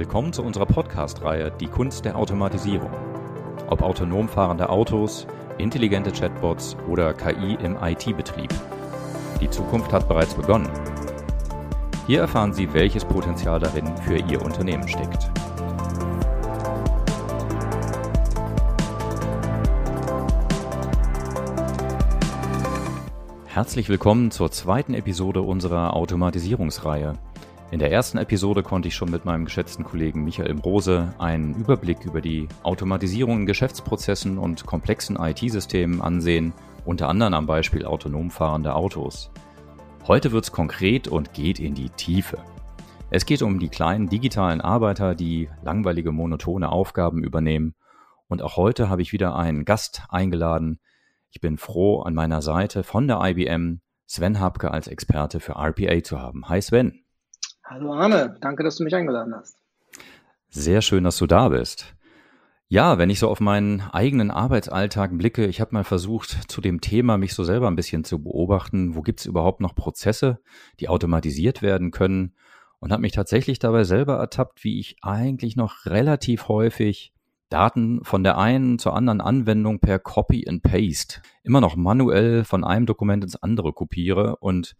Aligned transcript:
Willkommen 0.00 0.32
zu 0.32 0.42
unserer 0.42 0.64
Podcast-Reihe 0.64 1.52
Die 1.60 1.66
Kunst 1.66 2.06
der 2.06 2.16
Automatisierung. 2.16 2.90
Ob 3.68 3.82
autonom 3.82 4.30
fahrende 4.30 4.70
Autos, 4.70 5.26
intelligente 5.58 6.10
Chatbots 6.10 6.74
oder 6.88 7.12
KI 7.12 7.58
im 7.62 7.76
IT-Betrieb. 7.82 8.48
Die 9.42 9.50
Zukunft 9.50 9.92
hat 9.92 10.08
bereits 10.08 10.32
begonnen. 10.32 10.70
Hier 12.06 12.20
erfahren 12.20 12.54
Sie, 12.54 12.72
welches 12.72 13.04
Potenzial 13.04 13.60
darin 13.60 13.94
für 13.98 14.16
Ihr 14.16 14.40
Unternehmen 14.40 14.88
steckt. 14.88 15.30
Herzlich 23.44 23.90
willkommen 23.90 24.30
zur 24.30 24.50
zweiten 24.50 24.94
Episode 24.94 25.42
unserer 25.42 25.94
Automatisierungsreihe. 25.94 27.18
In 27.70 27.78
der 27.78 27.92
ersten 27.92 28.18
Episode 28.18 28.64
konnte 28.64 28.88
ich 28.88 28.96
schon 28.96 29.12
mit 29.12 29.24
meinem 29.24 29.44
geschätzten 29.44 29.84
Kollegen 29.84 30.24
Michael 30.24 30.54
Brose 30.54 31.14
einen 31.18 31.54
Überblick 31.54 32.04
über 32.04 32.20
die 32.20 32.48
Automatisierung 32.64 33.42
in 33.42 33.46
Geschäftsprozessen 33.46 34.38
und 34.38 34.66
komplexen 34.66 35.14
IT-Systemen 35.14 36.00
ansehen, 36.02 36.52
unter 36.84 37.08
anderem 37.08 37.32
am 37.34 37.46
Beispiel 37.46 37.84
autonom 37.84 38.32
fahrender 38.32 38.74
Autos. 38.74 39.30
Heute 40.08 40.32
wird's 40.32 40.50
konkret 40.50 41.06
und 41.06 41.32
geht 41.32 41.60
in 41.60 41.74
die 41.74 41.90
Tiefe. 41.90 42.38
Es 43.08 43.24
geht 43.24 43.40
um 43.40 43.60
die 43.60 43.68
kleinen 43.68 44.08
digitalen 44.08 44.60
Arbeiter, 44.60 45.14
die 45.14 45.48
langweilige 45.62 46.10
monotone 46.10 46.72
Aufgaben 46.72 47.22
übernehmen. 47.22 47.76
Und 48.26 48.42
auch 48.42 48.56
heute 48.56 48.88
habe 48.88 49.02
ich 49.02 49.12
wieder 49.12 49.36
einen 49.36 49.64
Gast 49.64 50.02
eingeladen. 50.08 50.80
Ich 51.30 51.40
bin 51.40 51.56
froh, 51.56 52.00
an 52.00 52.14
meiner 52.14 52.42
Seite 52.42 52.82
von 52.82 53.06
der 53.06 53.20
IBM 53.22 53.80
Sven 54.08 54.40
Habke 54.40 54.72
als 54.72 54.88
Experte 54.88 55.38
für 55.38 55.52
RPA 55.52 56.02
zu 56.02 56.18
haben. 56.18 56.48
Hi 56.48 56.60
Sven. 56.60 57.04
Hallo 57.70 57.92
Arne, 57.92 58.36
danke, 58.40 58.64
dass 58.64 58.74
du 58.74 58.82
mich 58.82 58.96
eingeladen 58.96 59.32
hast. 59.32 59.56
Sehr 60.48 60.82
schön, 60.82 61.04
dass 61.04 61.18
du 61.18 61.28
da 61.28 61.50
bist. 61.50 61.94
Ja, 62.66 62.98
wenn 62.98 63.10
ich 63.10 63.20
so 63.20 63.28
auf 63.28 63.38
meinen 63.38 63.80
eigenen 63.80 64.32
Arbeitsalltag 64.32 65.16
blicke, 65.16 65.46
ich 65.46 65.60
habe 65.60 65.74
mal 65.74 65.84
versucht, 65.84 66.50
zu 66.50 66.60
dem 66.60 66.80
Thema 66.80 67.16
mich 67.16 67.32
so 67.32 67.44
selber 67.44 67.68
ein 67.68 67.76
bisschen 67.76 68.02
zu 68.02 68.24
beobachten, 68.24 68.96
wo 68.96 69.02
gibt 69.02 69.20
es 69.20 69.26
überhaupt 69.26 69.60
noch 69.60 69.76
Prozesse, 69.76 70.40
die 70.80 70.88
automatisiert 70.88 71.62
werden 71.62 71.92
können 71.92 72.34
und 72.80 72.90
habe 72.90 73.02
mich 73.02 73.12
tatsächlich 73.12 73.60
dabei 73.60 73.84
selber 73.84 74.16
ertappt, 74.16 74.64
wie 74.64 74.80
ich 74.80 74.96
eigentlich 75.02 75.54
noch 75.54 75.86
relativ 75.86 76.48
häufig 76.48 77.12
Daten 77.50 78.02
von 78.02 78.24
der 78.24 78.36
einen 78.36 78.80
zur 78.80 78.96
anderen 78.96 79.20
Anwendung 79.20 79.78
per 79.78 80.00
Copy 80.00 80.44
and 80.48 80.64
Paste 80.64 81.22
immer 81.44 81.60
noch 81.60 81.76
manuell 81.76 82.42
von 82.42 82.64
einem 82.64 82.86
Dokument 82.86 83.22
ins 83.22 83.36
andere 83.36 83.72
kopiere 83.72 84.34
und 84.40 84.74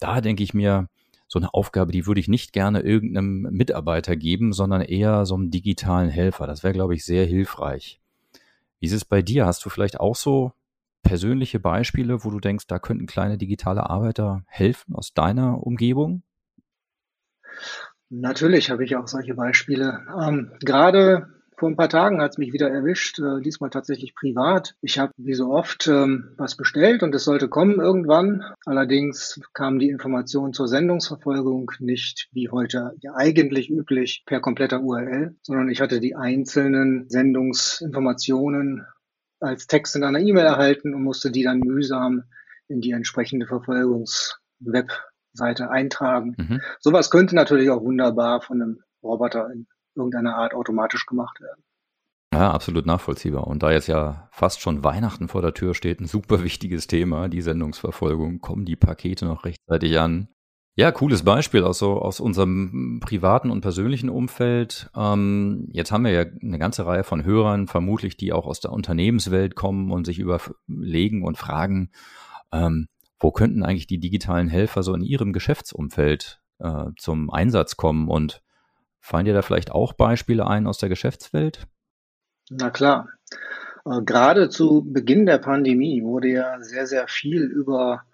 da 0.00 0.20
denke 0.20 0.42
ich 0.42 0.52
mir, 0.52 0.88
so 1.34 1.40
eine 1.40 1.52
Aufgabe, 1.52 1.90
die 1.90 2.06
würde 2.06 2.20
ich 2.20 2.28
nicht 2.28 2.52
gerne 2.52 2.82
irgendeinem 2.82 3.48
Mitarbeiter 3.50 4.14
geben, 4.14 4.52
sondern 4.52 4.82
eher 4.82 5.26
so 5.26 5.34
einem 5.34 5.50
digitalen 5.50 6.08
Helfer. 6.08 6.46
Das 6.46 6.62
wäre, 6.62 6.72
glaube 6.72 6.94
ich, 6.94 7.04
sehr 7.04 7.26
hilfreich. 7.26 8.00
Wie 8.78 8.86
ist 8.86 8.92
es 8.92 9.04
bei 9.04 9.20
dir? 9.20 9.44
Hast 9.44 9.64
du 9.64 9.68
vielleicht 9.68 9.98
auch 9.98 10.14
so 10.14 10.52
persönliche 11.02 11.58
Beispiele, 11.58 12.22
wo 12.22 12.30
du 12.30 12.38
denkst, 12.38 12.68
da 12.68 12.78
könnten 12.78 13.06
kleine 13.06 13.36
digitale 13.36 13.90
Arbeiter 13.90 14.44
helfen 14.46 14.94
aus 14.94 15.12
deiner 15.12 15.60
Umgebung? 15.66 16.22
Natürlich 18.10 18.70
habe 18.70 18.84
ich 18.84 18.94
auch 18.94 19.08
solche 19.08 19.34
Beispiele. 19.34 20.06
Ähm, 20.16 20.52
gerade 20.60 21.33
vor 21.56 21.68
ein 21.68 21.76
paar 21.76 21.88
Tagen 21.88 22.20
hat 22.20 22.32
es 22.32 22.38
mich 22.38 22.52
wieder 22.52 22.68
erwischt, 22.70 23.20
äh, 23.20 23.40
diesmal 23.40 23.70
tatsächlich 23.70 24.14
privat. 24.14 24.74
Ich 24.80 24.98
habe 24.98 25.12
wie 25.16 25.34
so 25.34 25.52
oft 25.52 25.86
ähm, 25.86 26.34
was 26.36 26.56
bestellt 26.56 27.02
und 27.02 27.14
es 27.14 27.24
sollte 27.24 27.48
kommen 27.48 27.80
irgendwann. 27.80 28.44
Allerdings 28.64 29.40
kam 29.52 29.78
die 29.78 29.88
Information 29.88 30.52
zur 30.52 30.68
Sendungsverfolgung 30.68 31.70
nicht 31.78 32.28
wie 32.32 32.50
heute 32.50 32.94
ja, 33.00 33.14
eigentlich 33.14 33.70
üblich 33.70 34.24
per 34.26 34.40
kompletter 34.40 34.82
URL, 34.82 35.36
sondern 35.42 35.68
ich 35.68 35.80
hatte 35.80 36.00
die 36.00 36.16
einzelnen 36.16 37.08
Sendungsinformationen 37.08 38.86
als 39.40 39.66
Text 39.66 39.96
in 39.96 40.04
einer 40.04 40.20
E-Mail 40.20 40.46
erhalten 40.46 40.94
und 40.94 41.02
musste 41.02 41.30
die 41.30 41.44
dann 41.44 41.60
mühsam 41.60 42.24
in 42.68 42.80
die 42.80 42.92
entsprechende 42.92 43.46
Verfolgungswebseite 43.46 45.70
eintragen. 45.70 46.34
Mhm. 46.38 46.62
Sowas 46.80 47.10
könnte 47.10 47.34
natürlich 47.34 47.68
auch 47.70 47.82
wunderbar 47.82 48.40
von 48.40 48.62
einem 48.62 48.78
Roboter 49.02 49.50
in 49.52 49.66
irgendeiner 49.94 50.36
Art 50.36 50.54
automatisch 50.54 51.06
gemacht 51.06 51.40
werden. 51.40 51.62
Ja, 52.34 52.50
absolut 52.50 52.84
nachvollziehbar. 52.84 53.46
Und 53.46 53.62
da 53.62 53.70
jetzt 53.70 53.86
ja 53.86 54.28
fast 54.32 54.60
schon 54.60 54.82
Weihnachten 54.82 55.28
vor 55.28 55.40
der 55.40 55.54
Tür 55.54 55.72
steht, 55.74 56.00
ein 56.00 56.06
super 56.06 56.42
wichtiges 56.42 56.88
Thema, 56.88 57.28
die 57.28 57.42
Sendungsverfolgung, 57.42 58.40
kommen 58.40 58.64
die 58.64 58.74
Pakete 58.74 59.24
noch 59.24 59.44
rechtzeitig 59.44 59.98
an? 60.00 60.28
Ja, 60.76 60.90
cooles 60.90 61.22
Beispiel 61.22 61.62
aus 61.62 61.78
so 61.78 62.00
aus 62.02 62.18
unserem 62.18 62.98
privaten 63.00 63.52
und 63.52 63.60
persönlichen 63.60 64.10
Umfeld. 64.10 64.90
Ähm, 64.96 65.68
jetzt 65.70 65.92
haben 65.92 66.04
wir 66.04 66.10
ja 66.10 66.24
eine 66.42 66.58
ganze 66.58 66.84
Reihe 66.84 67.04
von 67.04 67.24
Hörern, 67.24 67.68
vermutlich 67.68 68.16
die 68.16 68.32
auch 68.32 68.46
aus 68.46 68.58
der 68.58 68.72
Unternehmenswelt 68.72 69.54
kommen 69.54 69.92
und 69.92 70.04
sich 70.04 70.18
überlegen 70.18 71.22
und 71.24 71.38
fragen, 71.38 71.92
ähm, 72.50 72.88
wo 73.20 73.30
könnten 73.30 73.62
eigentlich 73.62 73.86
die 73.86 74.00
digitalen 74.00 74.48
Helfer 74.48 74.82
so 74.82 74.92
in 74.94 75.02
ihrem 75.02 75.32
Geschäftsumfeld 75.32 76.40
äh, 76.58 76.86
zum 76.96 77.30
Einsatz 77.30 77.76
kommen 77.76 78.08
und 78.08 78.42
Fallen 79.04 79.26
dir 79.26 79.34
da 79.34 79.42
vielleicht 79.42 79.70
auch 79.70 79.92
Beispiele 79.92 80.46
ein 80.46 80.66
aus 80.66 80.78
der 80.78 80.88
Geschäftswelt? 80.88 81.66
Na 82.48 82.70
klar. 82.70 83.10
Äh, 83.84 84.00
gerade 84.00 84.48
zu 84.48 84.82
Beginn 84.82 85.26
der 85.26 85.36
Pandemie 85.36 86.02
wurde 86.02 86.28
ja 86.28 86.62
sehr, 86.62 86.86
sehr 86.86 87.06
viel 87.06 87.42
über 87.42 88.04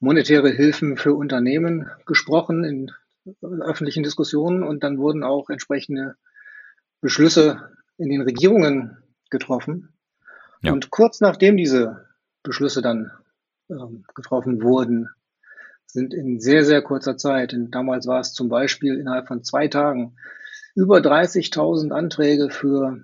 monetäre 0.00 0.50
Hilfen 0.50 0.96
für 0.96 1.14
Unternehmen 1.14 1.88
gesprochen 2.04 2.64
in 2.64 2.90
öffentlichen 3.40 4.02
Diskussionen 4.02 4.64
und 4.64 4.82
dann 4.82 4.98
wurden 4.98 5.22
auch 5.22 5.50
entsprechende 5.50 6.16
Beschlüsse 7.00 7.70
in 7.96 8.08
den 8.08 8.22
Regierungen 8.22 8.96
getroffen. 9.30 9.92
Ja. 10.62 10.72
Und 10.72 10.90
kurz 10.90 11.20
nachdem 11.20 11.56
diese 11.58 12.08
Beschlüsse 12.42 12.82
dann 12.82 13.12
ähm, 13.68 14.04
getroffen 14.16 14.60
wurden, 14.64 15.10
sind 15.86 16.12
in 16.12 16.40
sehr, 16.40 16.64
sehr 16.64 16.82
kurzer 16.82 17.16
Zeit, 17.16 17.54
und 17.54 17.70
damals 17.70 18.08
war 18.08 18.18
es 18.18 18.32
zum 18.32 18.48
Beispiel 18.48 18.98
innerhalb 18.98 19.28
von 19.28 19.44
zwei 19.44 19.68
Tagen, 19.68 20.16
über 20.80 20.98
30.000 20.98 21.90
Anträge 21.90 22.48
für 22.48 23.02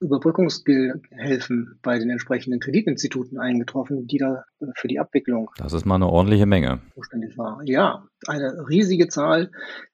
Überbrückungshilfen 0.00 1.80
bei 1.82 1.98
den 1.98 2.10
entsprechenden 2.10 2.60
Kreditinstituten 2.60 3.40
eingetroffen, 3.40 4.06
die 4.06 4.18
da 4.18 4.44
für 4.76 4.86
die 4.86 5.00
Abwicklung. 5.00 5.50
Das 5.56 5.72
ist 5.72 5.84
mal 5.84 5.96
eine 5.96 6.06
ordentliche 6.06 6.46
Menge. 6.46 6.80
Zuständig 6.94 7.36
war. 7.36 7.60
Ja, 7.64 8.06
eine 8.28 8.68
riesige 8.68 9.08
Zahl, 9.08 9.50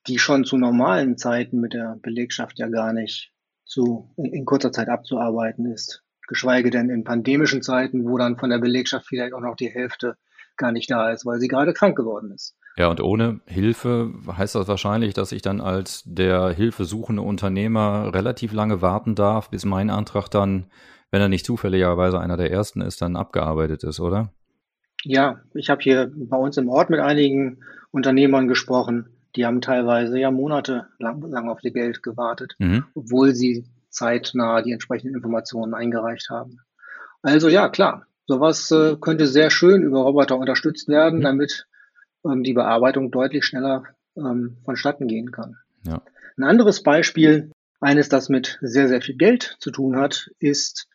die 0.07 0.19
schon 0.19 0.45
zu 0.45 0.59
normalen 0.59 1.17
Zeiten 1.17 1.61
mit 1.61 1.73
der 1.73 1.97
Belegschaft 2.03 2.59
ja 2.59 2.69
gar 2.69 2.93
nicht 2.93 3.33
zu, 3.65 4.13
in, 4.19 4.27
in 4.27 4.45
kurzer 4.45 4.73
Zeit 4.73 4.91
abzuarbeiten 4.91 5.65
ist. 5.73 6.03
Geschweige 6.29 6.69
denn 6.69 6.91
in 6.91 7.05
pandemischen 7.05 7.63
Zeiten, 7.63 8.05
wo 8.05 8.19
dann 8.19 8.37
von 8.37 8.51
der 8.51 8.59
Belegschaft 8.59 9.07
vielleicht 9.07 9.33
auch 9.33 9.41
noch 9.41 9.57
die 9.57 9.71
Hälfte 9.71 10.19
gar 10.59 10.73
nicht 10.73 10.91
da 10.91 11.11
ist, 11.11 11.25
weil 11.25 11.41
sie 11.41 11.49
gerade 11.49 11.73
krank 11.73 11.97
geworden 11.97 12.31
ist. 12.33 12.55
Ja, 12.77 12.89
und 12.89 13.01
ohne 13.01 13.41
Hilfe 13.47 14.13
heißt 14.27 14.57
das 14.57 14.67
wahrscheinlich, 14.67 15.15
dass 15.15 15.31
ich 15.31 15.43
dann 15.43 15.61
als 15.61 16.03
der 16.07 16.51
hilfesuchende 16.51 17.23
Unternehmer 17.23 18.13
relativ 18.13 18.53
lange 18.53 18.83
warten 18.83 19.15
darf, 19.15 19.51
bis 19.51 19.65
mein 19.65 19.91
Antrag 19.91 20.29
dann, 20.29 20.67
wenn 21.11 21.21
er 21.21 21.29
nicht 21.29 21.47
zufälligerweise 21.47 22.19
einer 22.19 22.37
der 22.37 22.51
ersten 22.51 22.81
ist, 22.81 23.01
dann 23.01 23.15
abgearbeitet 23.15 23.85
ist, 23.85 24.01
oder? 24.01 24.33
Ja, 25.05 25.41
ich 25.55 25.71
habe 25.71 25.83
hier 25.83 26.11
bei 26.15 26.37
uns 26.37 26.57
im 26.57 26.69
Ort 26.69 26.91
mit 26.91 26.99
einigen 26.99 27.59
Unternehmern 27.93 28.49
gesprochen, 28.49 29.09
die 29.37 29.47
haben 29.47 29.61
teilweise 29.61 30.19
ja 30.19 30.31
Monate 30.31 30.87
lang, 30.99 31.49
auf 31.49 31.63
ihr 31.63 31.73
Geld 31.73 32.03
gewartet, 32.03 32.55
mhm. 32.59 32.85
obwohl 32.95 33.35
sie 33.35 33.67
zeitnah 33.89 34.63
die 34.63 34.73
entsprechenden 34.73 35.17
Informationen 35.17 35.75
eingereicht 35.75 36.31
haben. 36.31 36.59
Also 37.23 37.49
ja, 37.49 37.69
klar, 37.69 38.07
sowas 38.27 38.71
äh, 38.71 38.97
könnte 39.01 39.27
sehr 39.27 39.51
schön 39.51 39.83
über 39.83 40.01
Roboter 40.01 40.39
unterstützt 40.39 40.89
werden, 40.89 41.21
mhm. 41.21 41.25
damit 41.25 41.67
die 42.25 42.55
Bearbeitung 42.55 43.11
deutlich 43.11 43.45
schneller 43.45 43.85
ähm, 44.17 44.57
vonstatten 44.65 45.07
gehen 45.07 45.31
kann. 45.31 45.57
Ja. 45.87 46.03
Ein 46.37 46.45
anderes 46.45 46.83
Beispiel, 46.83 47.53
eines, 47.81 48.09
das 48.09 48.29
mit 48.29 48.59
sehr, 48.63 48.89
sehr 48.89 49.03
viel 49.03 49.17
Geld 49.17 49.57
zu 49.61 49.71
tun 49.71 49.97
hat, 49.97 50.31
ist 50.39 50.89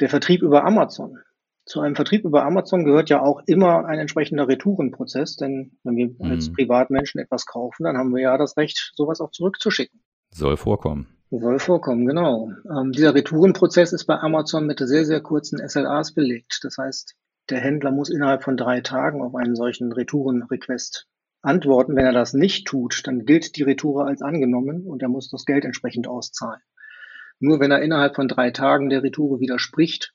der 0.00 0.08
Vertrieb 0.08 0.42
über 0.42 0.64
Amazon. 0.64 1.18
Zu 1.66 1.80
einem 1.80 1.96
Vertrieb 1.96 2.24
über 2.24 2.44
Amazon 2.44 2.84
gehört 2.84 3.08
ja 3.08 3.22
auch 3.22 3.42
immer 3.46 3.86
ein 3.86 3.98
entsprechender 3.98 4.46
Retourenprozess, 4.46 5.36
denn 5.36 5.78
wenn 5.82 5.96
wir 5.96 6.08
mhm. 6.08 6.30
als 6.30 6.52
Privatmenschen 6.52 7.20
etwas 7.20 7.46
kaufen, 7.46 7.84
dann 7.84 7.96
haben 7.96 8.14
wir 8.14 8.22
ja 8.22 8.38
das 8.38 8.56
Recht, 8.56 8.92
sowas 8.94 9.20
auch 9.20 9.30
zurückzuschicken. 9.30 10.00
Soll 10.30 10.56
vorkommen. 10.56 11.08
Soll 11.30 11.58
vorkommen, 11.58 12.06
genau. 12.06 12.50
Ähm, 12.70 12.92
dieser 12.92 13.14
Retourenprozess 13.14 13.92
ist 13.92 14.04
bei 14.04 14.18
Amazon 14.18 14.66
mit 14.66 14.78
sehr, 14.78 15.04
sehr 15.04 15.20
kurzen 15.20 15.66
SLAs 15.66 16.12
belegt. 16.12 16.60
Das 16.62 16.76
heißt, 16.78 17.14
der 17.50 17.60
Händler 17.60 17.90
muss 17.90 18.10
innerhalb 18.10 18.42
von 18.42 18.56
drei 18.56 18.80
Tagen 18.80 19.22
auf 19.22 19.34
einen 19.34 19.56
solchen 19.56 19.92
Retouren-Request 19.92 21.06
antworten. 21.42 21.96
Wenn 21.96 22.06
er 22.06 22.12
das 22.12 22.32
nicht 22.32 22.66
tut, 22.66 23.02
dann 23.06 23.24
gilt 23.24 23.56
die 23.56 23.62
Retoure 23.62 24.06
als 24.06 24.22
angenommen 24.22 24.86
und 24.86 25.02
er 25.02 25.08
muss 25.08 25.30
das 25.30 25.44
Geld 25.44 25.64
entsprechend 25.64 26.08
auszahlen. 26.08 26.60
Nur 27.40 27.60
wenn 27.60 27.70
er 27.70 27.82
innerhalb 27.82 28.14
von 28.14 28.28
drei 28.28 28.50
Tagen 28.50 28.88
der 28.88 29.02
Retoure 29.02 29.40
widerspricht, 29.40 30.14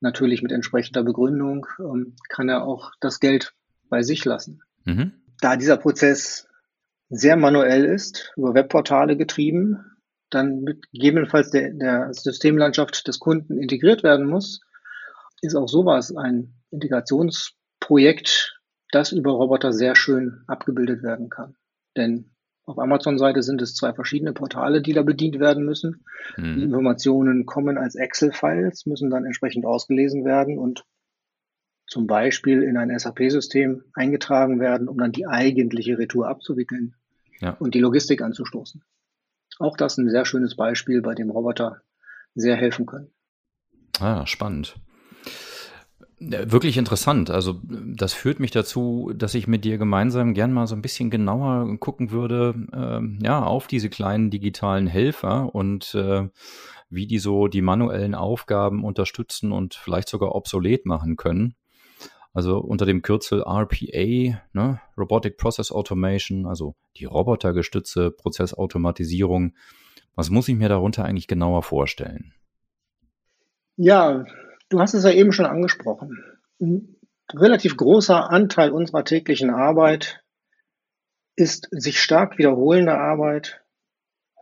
natürlich 0.00 0.42
mit 0.42 0.52
entsprechender 0.52 1.04
Begründung, 1.04 1.66
ähm, 1.78 2.16
kann 2.28 2.48
er 2.48 2.64
auch 2.64 2.92
das 3.00 3.20
Geld 3.20 3.54
bei 3.88 4.02
sich 4.02 4.24
lassen. 4.24 4.62
Mhm. 4.84 5.12
Da 5.40 5.56
dieser 5.56 5.76
Prozess 5.76 6.48
sehr 7.08 7.36
manuell 7.36 7.84
ist, 7.84 8.32
über 8.36 8.54
Webportale 8.54 9.16
getrieben, 9.16 9.84
dann 10.30 10.62
mit 10.62 10.90
gegebenenfalls 10.90 11.50
der, 11.50 11.72
der 11.72 12.12
Systemlandschaft 12.12 13.06
des 13.06 13.20
Kunden 13.20 13.58
integriert 13.58 14.02
werden 14.02 14.26
muss, 14.26 14.60
ist 15.42 15.54
auch 15.54 15.68
sowas 15.68 16.14
ein 16.14 16.54
Integrationsprojekt, 16.70 18.60
das 18.90 19.12
über 19.12 19.32
Roboter 19.32 19.72
sehr 19.72 19.96
schön 19.96 20.42
abgebildet 20.46 21.02
werden 21.02 21.28
kann. 21.28 21.56
Denn 21.96 22.30
auf 22.64 22.78
Amazon-Seite 22.78 23.42
sind 23.42 23.62
es 23.62 23.74
zwei 23.74 23.92
verschiedene 23.92 24.32
Portale, 24.32 24.82
die 24.82 24.92
da 24.92 25.02
bedient 25.02 25.38
werden 25.38 25.64
müssen. 25.64 26.04
Mhm. 26.36 26.56
Die 26.56 26.62
Informationen 26.64 27.46
kommen 27.46 27.78
als 27.78 27.94
Excel-Files, 27.94 28.86
müssen 28.86 29.10
dann 29.10 29.24
entsprechend 29.24 29.64
ausgelesen 29.64 30.24
werden 30.24 30.58
und 30.58 30.84
zum 31.86 32.08
Beispiel 32.08 32.62
in 32.62 32.76
ein 32.76 32.96
SAP-System 32.96 33.84
eingetragen 33.94 34.58
werden, 34.58 34.88
um 34.88 34.98
dann 34.98 35.12
die 35.12 35.28
eigentliche 35.28 35.98
Retour 35.98 36.28
abzuwickeln 36.28 36.96
ja. 37.40 37.50
und 37.60 37.74
die 37.74 37.80
Logistik 37.80 38.20
anzustoßen. 38.20 38.82
Auch 39.58 39.76
das 39.76 39.96
ein 39.96 40.10
sehr 40.10 40.24
schönes 40.24 40.56
Beispiel, 40.56 41.00
bei 41.00 41.14
dem 41.14 41.30
Roboter 41.30 41.82
sehr 42.34 42.56
helfen 42.56 42.86
können. 42.86 43.12
Ah, 44.00 44.26
spannend. 44.26 44.76
Wirklich 46.18 46.78
interessant. 46.78 47.28
Also 47.30 47.60
das 47.62 48.14
führt 48.14 48.40
mich 48.40 48.50
dazu, 48.50 49.12
dass 49.14 49.34
ich 49.34 49.46
mit 49.46 49.66
dir 49.66 49.76
gemeinsam 49.76 50.32
gern 50.32 50.52
mal 50.52 50.66
so 50.66 50.74
ein 50.74 50.80
bisschen 50.80 51.10
genauer 51.10 51.78
gucken 51.78 52.10
würde, 52.10 52.54
äh, 52.72 53.24
ja, 53.24 53.42
auf 53.44 53.66
diese 53.66 53.90
kleinen 53.90 54.30
digitalen 54.30 54.86
Helfer 54.86 55.54
und 55.54 55.94
äh, 55.94 56.28
wie 56.88 57.06
die 57.06 57.18
so 57.18 57.48
die 57.48 57.60
manuellen 57.60 58.14
Aufgaben 58.14 58.82
unterstützen 58.82 59.52
und 59.52 59.74
vielleicht 59.74 60.08
sogar 60.08 60.34
obsolet 60.34 60.86
machen 60.86 61.16
können. 61.16 61.54
Also 62.32 62.58
unter 62.58 62.86
dem 62.86 63.02
Kürzel 63.02 63.42
RPA, 63.42 64.40
ne, 64.52 64.80
Robotic 64.96 65.36
Process 65.36 65.70
Automation, 65.70 66.46
also 66.46 66.76
die 66.96 67.04
robotergestützte 67.04 68.10
Prozessautomatisierung. 68.10 69.54
Was 70.14 70.30
muss 70.30 70.48
ich 70.48 70.56
mir 70.56 70.70
darunter 70.70 71.04
eigentlich 71.04 71.28
genauer 71.28 71.62
vorstellen? 71.62 72.32
Ja, 73.76 74.24
Du 74.68 74.80
hast 74.80 74.94
es 74.94 75.04
ja 75.04 75.10
eben 75.10 75.32
schon 75.32 75.46
angesprochen. 75.46 76.22
Ein 76.60 76.96
relativ 77.32 77.76
großer 77.76 78.30
Anteil 78.30 78.70
unserer 78.70 79.04
täglichen 79.04 79.50
Arbeit 79.50 80.22
ist 81.36 81.68
sich 81.70 82.00
stark 82.00 82.38
wiederholende 82.38 82.96
Arbeit, 82.98 83.62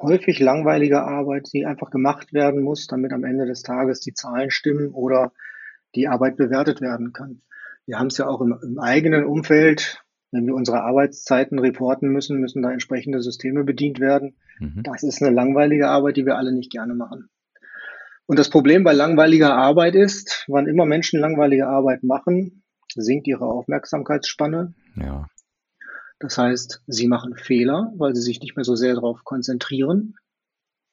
häufig 0.00 0.38
langweilige 0.38 1.02
Arbeit, 1.02 1.50
die 1.52 1.66
einfach 1.66 1.90
gemacht 1.90 2.32
werden 2.32 2.62
muss, 2.62 2.86
damit 2.86 3.12
am 3.12 3.24
Ende 3.24 3.46
des 3.46 3.62
Tages 3.62 4.00
die 4.00 4.14
Zahlen 4.14 4.50
stimmen 4.50 4.92
oder 4.92 5.32
die 5.94 6.08
Arbeit 6.08 6.36
bewertet 6.36 6.80
werden 6.80 7.12
kann. 7.12 7.42
Wir 7.86 7.98
haben 7.98 8.06
es 8.08 8.18
ja 8.18 8.26
auch 8.26 8.40
im, 8.40 8.58
im 8.62 8.78
eigenen 8.78 9.24
Umfeld, 9.24 10.02
wenn 10.30 10.46
wir 10.46 10.54
unsere 10.54 10.82
Arbeitszeiten 10.82 11.58
reporten 11.58 12.08
müssen, 12.08 12.40
müssen 12.40 12.62
da 12.62 12.72
entsprechende 12.72 13.20
Systeme 13.20 13.62
bedient 13.62 14.00
werden. 14.00 14.36
Mhm. 14.58 14.82
Das 14.82 15.02
ist 15.02 15.22
eine 15.22 15.34
langweilige 15.34 15.88
Arbeit, 15.88 16.16
die 16.16 16.26
wir 16.26 16.36
alle 16.36 16.52
nicht 16.52 16.72
gerne 16.72 16.94
machen. 16.94 17.28
Und 18.26 18.38
das 18.38 18.48
Problem 18.48 18.84
bei 18.84 18.92
langweiliger 18.92 19.54
Arbeit 19.54 19.94
ist, 19.94 20.44
wann 20.48 20.66
immer 20.66 20.86
Menschen 20.86 21.20
langweilige 21.20 21.66
Arbeit 21.66 22.02
machen, 22.02 22.62
sinkt 22.94 23.26
ihre 23.26 23.46
Aufmerksamkeitsspanne. 23.46 24.74
Ja. 24.96 25.26
Das 26.20 26.38
heißt, 26.38 26.82
sie 26.86 27.06
machen 27.06 27.36
Fehler, 27.36 27.92
weil 27.96 28.14
sie 28.14 28.22
sich 28.22 28.40
nicht 28.40 28.56
mehr 28.56 28.64
so 28.64 28.76
sehr 28.76 28.94
darauf 28.94 29.24
konzentrieren. 29.24 30.14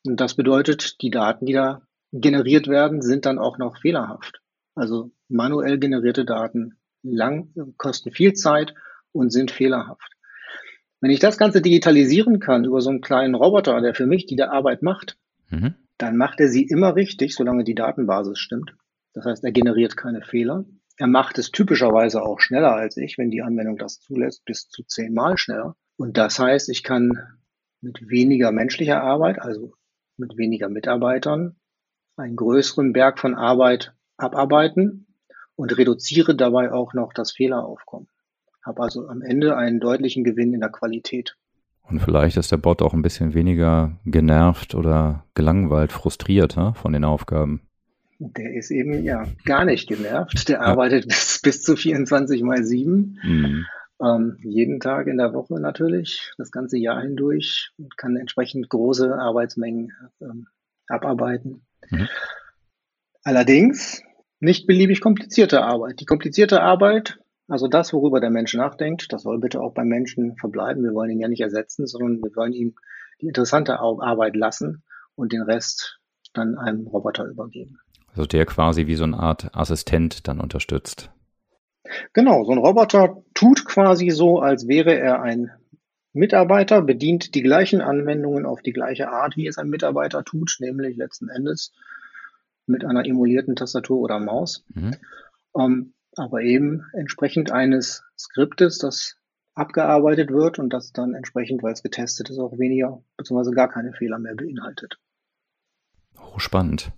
Und 0.05 0.19
das 0.19 0.35
bedeutet, 0.35 1.01
die 1.01 1.11
Daten, 1.11 1.45
die 1.45 1.53
da 1.53 1.83
generiert 2.11 2.67
werden, 2.67 3.01
sind 3.01 3.25
dann 3.25 3.39
auch 3.39 3.57
noch 3.57 3.77
fehlerhaft. 3.77 4.41
Also 4.75 5.11
manuell 5.29 5.77
generierte 5.77 6.25
Daten 6.25 6.77
lang, 7.03 7.53
kosten 7.77 8.11
viel 8.11 8.33
Zeit 8.33 8.73
und 9.13 9.31
sind 9.31 9.51
fehlerhaft. 9.51 10.11
Wenn 10.99 11.11
ich 11.11 11.19
das 11.19 11.37
Ganze 11.37 11.61
digitalisieren 11.61 12.39
kann 12.39 12.65
über 12.65 12.81
so 12.81 12.89
einen 12.89 13.01
kleinen 13.01 13.35
Roboter, 13.35 13.79
der 13.79 13.95
für 13.95 14.05
mich 14.05 14.25
die 14.25 14.41
Arbeit 14.41 14.81
macht, 14.81 15.17
mhm 15.49 15.75
dann 16.01 16.18
macht 16.18 16.39
er 16.39 16.48
sie 16.48 16.63
immer 16.63 16.95
richtig, 16.95 17.36
solange 17.36 17.63
die 17.63 17.75
Datenbasis 17.75 18.39
stimmt. 18.39 18.75
Das 19.13 19.25
heißt, 19.25 19.44
er 19.44 19.51
generiert 19.51 19.98
keine 19.98 20.21
Fehler. 20.21 20.65
Er 20.98 21.07
macht 21.07 21.38
es 21.38 21.51
typischerweise 21.51 22.24
auch 22.24 22.39
schneller 22.39 22.74
als 22.74 22.98
ich, 22.98 23.18
wenn 23.18 23.30
die 23.30 23.42
Anwendung 23.42 23.77
das 23.77 24.00
zulässt, 24.00 24.44
bis 24.45 24.68
zu 24.68 24.83
zehnmal 24.83 25.38
schneller. 25.38 25.75
Und 25.98 26.18
das 26.18 26.39
heißt, 26.39 26.69
ich 26.69 26.83
kann 26.83 27.12
mit 27.81 28.09
weniger 28.09 28.51
menschlicher 28.51 29.01
Arbeit, 29.01 29.42
also 29.42 29.74
mit 30.18 30.38
weniger 30.38 30.69
Mitarbeitern, 30.69 31.56
einen 32.15 32.36
größeren 32.36 32.94
Berg 32.94 33.19
von 33.19 33.36
Arbeit 33.36 33.94
abarbeiten 34.18 35.07
und 35.56 35.77
reduziere 35.77 36.36
dabei 36.36 36.71
auch 36.71 36.94
noch 36.94 37.13
das 37.13 37.31
Fehleraufkommen. 37.31 38.07
Habe 38.63 38.81
also 38.83 39.07
am 39.07 39.21
Ende 39.21 39.57
einen 39.57 39.80
deutlichen 39.80 40.24
Gewinn 40.24 40.53
in 40.53 40.59
der 40.59 40.71
Qualität. 40.71 41.36
Und 41.83 41.99
vielleicht 41.99 42.37
ist 42.37 42.51
der 42.51 42.57
Bot 42.57 42.81
auch 42.81 42.93
ein 42.93 43.01
bisschen 43.01 43.33
weniger 43.33 43.97
genervt 44.05 44.75
oder 44.75 45.25
gelangweilt, 45.33 45.91
frustriert 45.91 46.55
ha, 46.55 46.73
von 46.73 46.93
den 46.93 47.03
Aufgaben. 47.03 47.61
Der 48.19 48.53
ist 48.53 48.71
eben 48.71 49.03
ja 49.03 49.25
gar 49.45 49.65
nicht 49.65 49.89
genervt. 49.89 50.47
Der 50.47 50.57
ja. 50.57 50.61
arbeitet 50.61 51.07
bis, 51.07 51.39
bis 51.41 51.63
zu 51.63 51.75
24 51.75 52.43
mal 52.43 52.63
7. 52.63 53.19
Mhm. 53.23 53.65
Ähm, 54.01 54.37
jeden 54.41 54.79
Tag 54.79 55.07
in 55.07 55.17
der 55.17 55.33
Woche 55.33 55.59
natürlich, 55.59 56.31
das 56.37 56.51
ganze 56.51 56.77
Jahr 56.77 57.01
hindurch 57.01 57.71
und 57.77 57.97
kann 57.97 58.15
entsprechend 58.15 58.69
große 58.69 59.13
Arbeitsmengen 59.13 59.91
ähm, 60.21 60.47
abarbeiten. 60.87 61.61
Mhm. 61.89 62.07
Allerdings 63.23 64.01
nicht 64.39 64.65
beliebig 64.65 65.01
komplizierte 65.01 65.61
Arbeit. 65.61 65.99
Die 65.99 66.05
komplizierte 66.05 66.61
Arbeit 66.61 67.19
also 67.51 67.68
das, 67.68 67.92
worüber 67.92 68.21
der 68.21 68.30
Mensch 68.30 68.53
nachdenkt, 68.53 69.12
das 69.12 69.24
soll 69.24 69.38
bitte 69.38 69.59
auch 69.59 69.74
beim 69.74 69.89
Menschen 69.89 70.38
verbleiben. 70.38 70.83
Wir 70.83 70.94
wollen 70.94 71.12
ihn 71.12 71.19
ja 71.19 71.27
nicht 71.27 71.42
ersetzen, 71.42 71.86
sondern 71.86 72.24
wir 72.24 72.33
wollen 72.36 72.53
ihm 72.53 72.75
die 73.19 73.27
interessante 73.27 73.80
Arbeit 73.80 74.38
lassen 74.38 74.83
und 75.15 75.33
den 75.33 75.42
Rest 75.42 76.00
dann 76.33 76.57
einem 76.57 76.88
Roboter 76.88 77.25
übergeben. 77.25 77.80
Also 78.07 78.25
der 78.25 78.45
quasi 78.45 78.88
wie 78.88 78.95
so 78.95 79.03
eine 79.03 79.18
Art 79.18 79.53
Assistent 79.53 80.30
dann 80.30 80.39
unterstützt. 80.39 81.12
Genau, 82.13 82.45
so 82.45 82.53
ein 82.53 82.57
Roboter 82.57 83.21
tut 83.33 83.65
quasi 83.65 84.12
so, 84.12 84.39
als 84.39 84.69
wäre 84.69 84.98
er 84.98 85.21
ein 85.21 85.51
Mitarbeiter, 86.13 86.81
bedient 86.81 87.36
die 87.36 87.42
gleichen 87.42 87.81
Anwendungen 87.81 88.45
auf 88.45 88.62
die 88.62 88.74
gleiche 88.74 89.09
Art, 89.09 89.36
wie 89.36 89.48
es 89.48 89.57
ein 89.57 89.69
Mitarbeiter 89.69 90.24
tut, 90.24 90.56
nämlich 90.59 90.95
letzten 90.95 91.27
Endes 91.27 91.74
mit 92.65 92.86
einer 92.86 93.06
emulierten 93.06 93.57
Tastatur 93.57 94.00
oder 94.00 94.19
Maus. 94.19 94.63
Mhm. 94.74 94.95
Ähm, 95.57 95.94
aber 96.15 96.41
eben 96.41 96.85
entsprechend 96.93 97.51
eines 97.51 98.03
Skriptes, 98.17 98.77
das 98.77 99.17
abgearbeitet 99.53 100.29
wird 100.31 100.59
und 100.59 100.71
das 100.71 100.91
dann 100.91 101.13
entsprechend, 101.13 101.61
weil 101.63 101.73
es 101.73 101.83
getestet 101.83 102.29
ist, 102.29 102.39
auch 102.39 102.57
weniger 102.57 103.03
bzw. 103.17 103.51
gar 103.51 103.69
keine 103.69 103.93
Fehler 103.93 104.19
mehr 104.19 104.36
beinhaltet. 104.36 104.97
Hochspannend. 106.17 106.91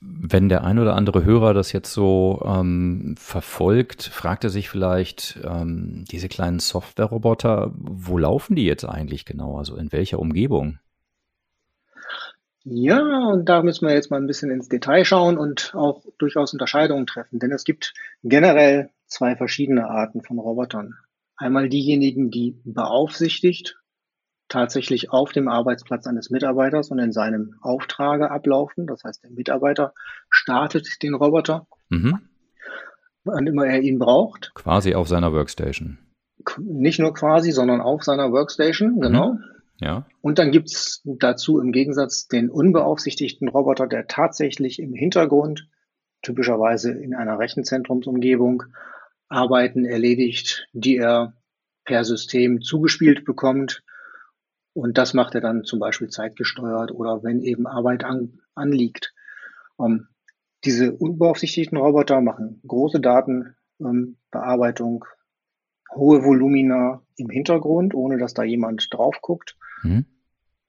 Wenn 0.00 0.50
der 0.50 0.64
ein 0.64 0.78
oder 0.78 0.96
andere 0.96 1.24
Hörer 1.24 1.54
das 1.54 1.72
jetzt 1.72 1.92
so 1.92 2.42
ähm, 2.44 3.14
verfolgt, 3.16 4.02
fragt 4.02 4.44
er 4.44 4.50
sich 4.50 4.68
vielleicht, 4.68 5.40
ähm, 5.42 6.04
diese 6.10 6.28
kleinen 6.28 6.58
Software-Roboter, 6.58 7.72
wo 7.74 8.18
laufen 8.18 8.54
die 8.54 8.66
jetzt 8.66 8.84
eigentlich 8.84 9.24
genau? 9.24 9.56
Also 9.56 9.76
in 9.76 9.92
welcher 9.92 10.18
Umgebung? 10.18 10.78
Ja, 12.64 13.28
und 13.28 13.46
da 13.48 13.62
müssen 13.62 13.86
wir 13.86 13.94
jetzt 13.94 14.10
mal 14.10 14.16
ein 14.16 14.26
bisschen 14.26 14.50
ins 14.50 14.68
Detail 14.68 15.04
schauen 15.04 15.36
und 15.36 15.74
auch 15.74 16.02
durchaus 16.18 16.54
Unterscheidungen 16.54 17.06
treffen, 17.06 17.38
denn 17.38 17.52
es 17.52 17.64
gibt 17.64 17.92
generell 18.22 18.90
zwei 19.06 19.36
verschiedene 19.36 19.88
Arten 19.88 20.22
von 20.22 20.38
Robotern. 20.38 20.94
Einmal 21.36 21.68
diejenigen, 21.68 22.30
die 22.30 22.58
beaufsichtigt 22.64 23.76
tatsächlich 24.48 25.10
auf 25.10 25.32
dem 25.32 25.48
Arbeitsplatz 25.48 26.06
eines 26.06 26.30
Mitarbeiters 26.30 26.90
und 26.90 26.98
in 27.00 27.12
seinem 27.12 27.56
Auftrage 27.60 28.30
ablaufen. 28.30 28.86
Das 28.86 29.04
heißt, 29.04 29.24
der 29.24 29.30
Mitarbeiter 29.30 29.92
startet 30.30 31.02
den 31.02 31.14
Roboter, 31.14 31.66
mhm. 31.90 32.20
wann 33.24 33.46
immer 33.46 33.66
er 33.66 33.82
ihn 33.82 33.98
braucht. 33.98 34.52
Quasi 34.54 34.94
auf 34.94 35.08
seiner 35.08 35.32
Workstation. 35.32 35.98
Nicht 36.58 36.98
nur 36.98 37.14
quasi, 37.14 37.52
sondern 37.52 37.80
auf 37.80 38.04
seiner 38.04 38.32
Workstation, 38.32 39.00
genau. 39.00 39.34
Mhm. 39.34 39.44
Ja. 39.80 40.06
Und 40.20 40.38
dann 40.38 40.52
gibt's 40.52 41.02
dazu 41.04 41.60
im 41.60 41.72
Gegensatz 41.72 42.28
den 42.28 42.50
unbeaufsichtigten 42.50 43.48
Roboter, 43.48 43.86
der 43.86 44.06
tatsächlich 44.06 44.78
im 44.78 44.94
Hintergrund, 44.94 45.68
typischerweise 46.22 46.92
in 46.92 47.14
einer 47.14 47.38
Rechenzentrumsumgebung, 47.38 48.64
Arbeiten 49.28 49.84
erledigt, 49.84 50.68
die 50.72 50.96
er 50.96 51.34
per 51.84 52.04
System 52.04 52.62
zugespielt 52.62 53.24
bekommt. 53.24 53.82
Und 54.74 54.98
das 54.98 55.14
macht 55.14 55.34
er 55.34 55.40
dann 55.40 55.64
zum 55.64 55.80
Beispiel 55.80 56.08
zeitgesteuert 56.08 56.92
oder 56.92 57.22
wenn 57.22 57.42
eben 57.42 57.66
Arbeit 57.66 58.04
an, 58.04 58.40
anliegt. 58.54 59.12
Um, 59.76 59.92
ähm, 59.92 60.08
diese 60.64 60.92
unbeaufsichtigten 60.92 61.76
Roboter 61.76 62.22
machen 62.22 62.62
große 62.66 63.00
Datenbearbeitung, 63.00 65.04
ähm, 65.04 65.10
hohe 65.94 66.24
Volumina 66.24 67.02
im 67.16 67.30
Hintergrund, 67.30 67.94
ohne 67.94 68.18
dass 68.18 68.34
da 68.34 68.42
jemand 68.42 68.92
drauf 68.92 69.16
guckt. 69.20 69.56
Mhm. 69.82 70.06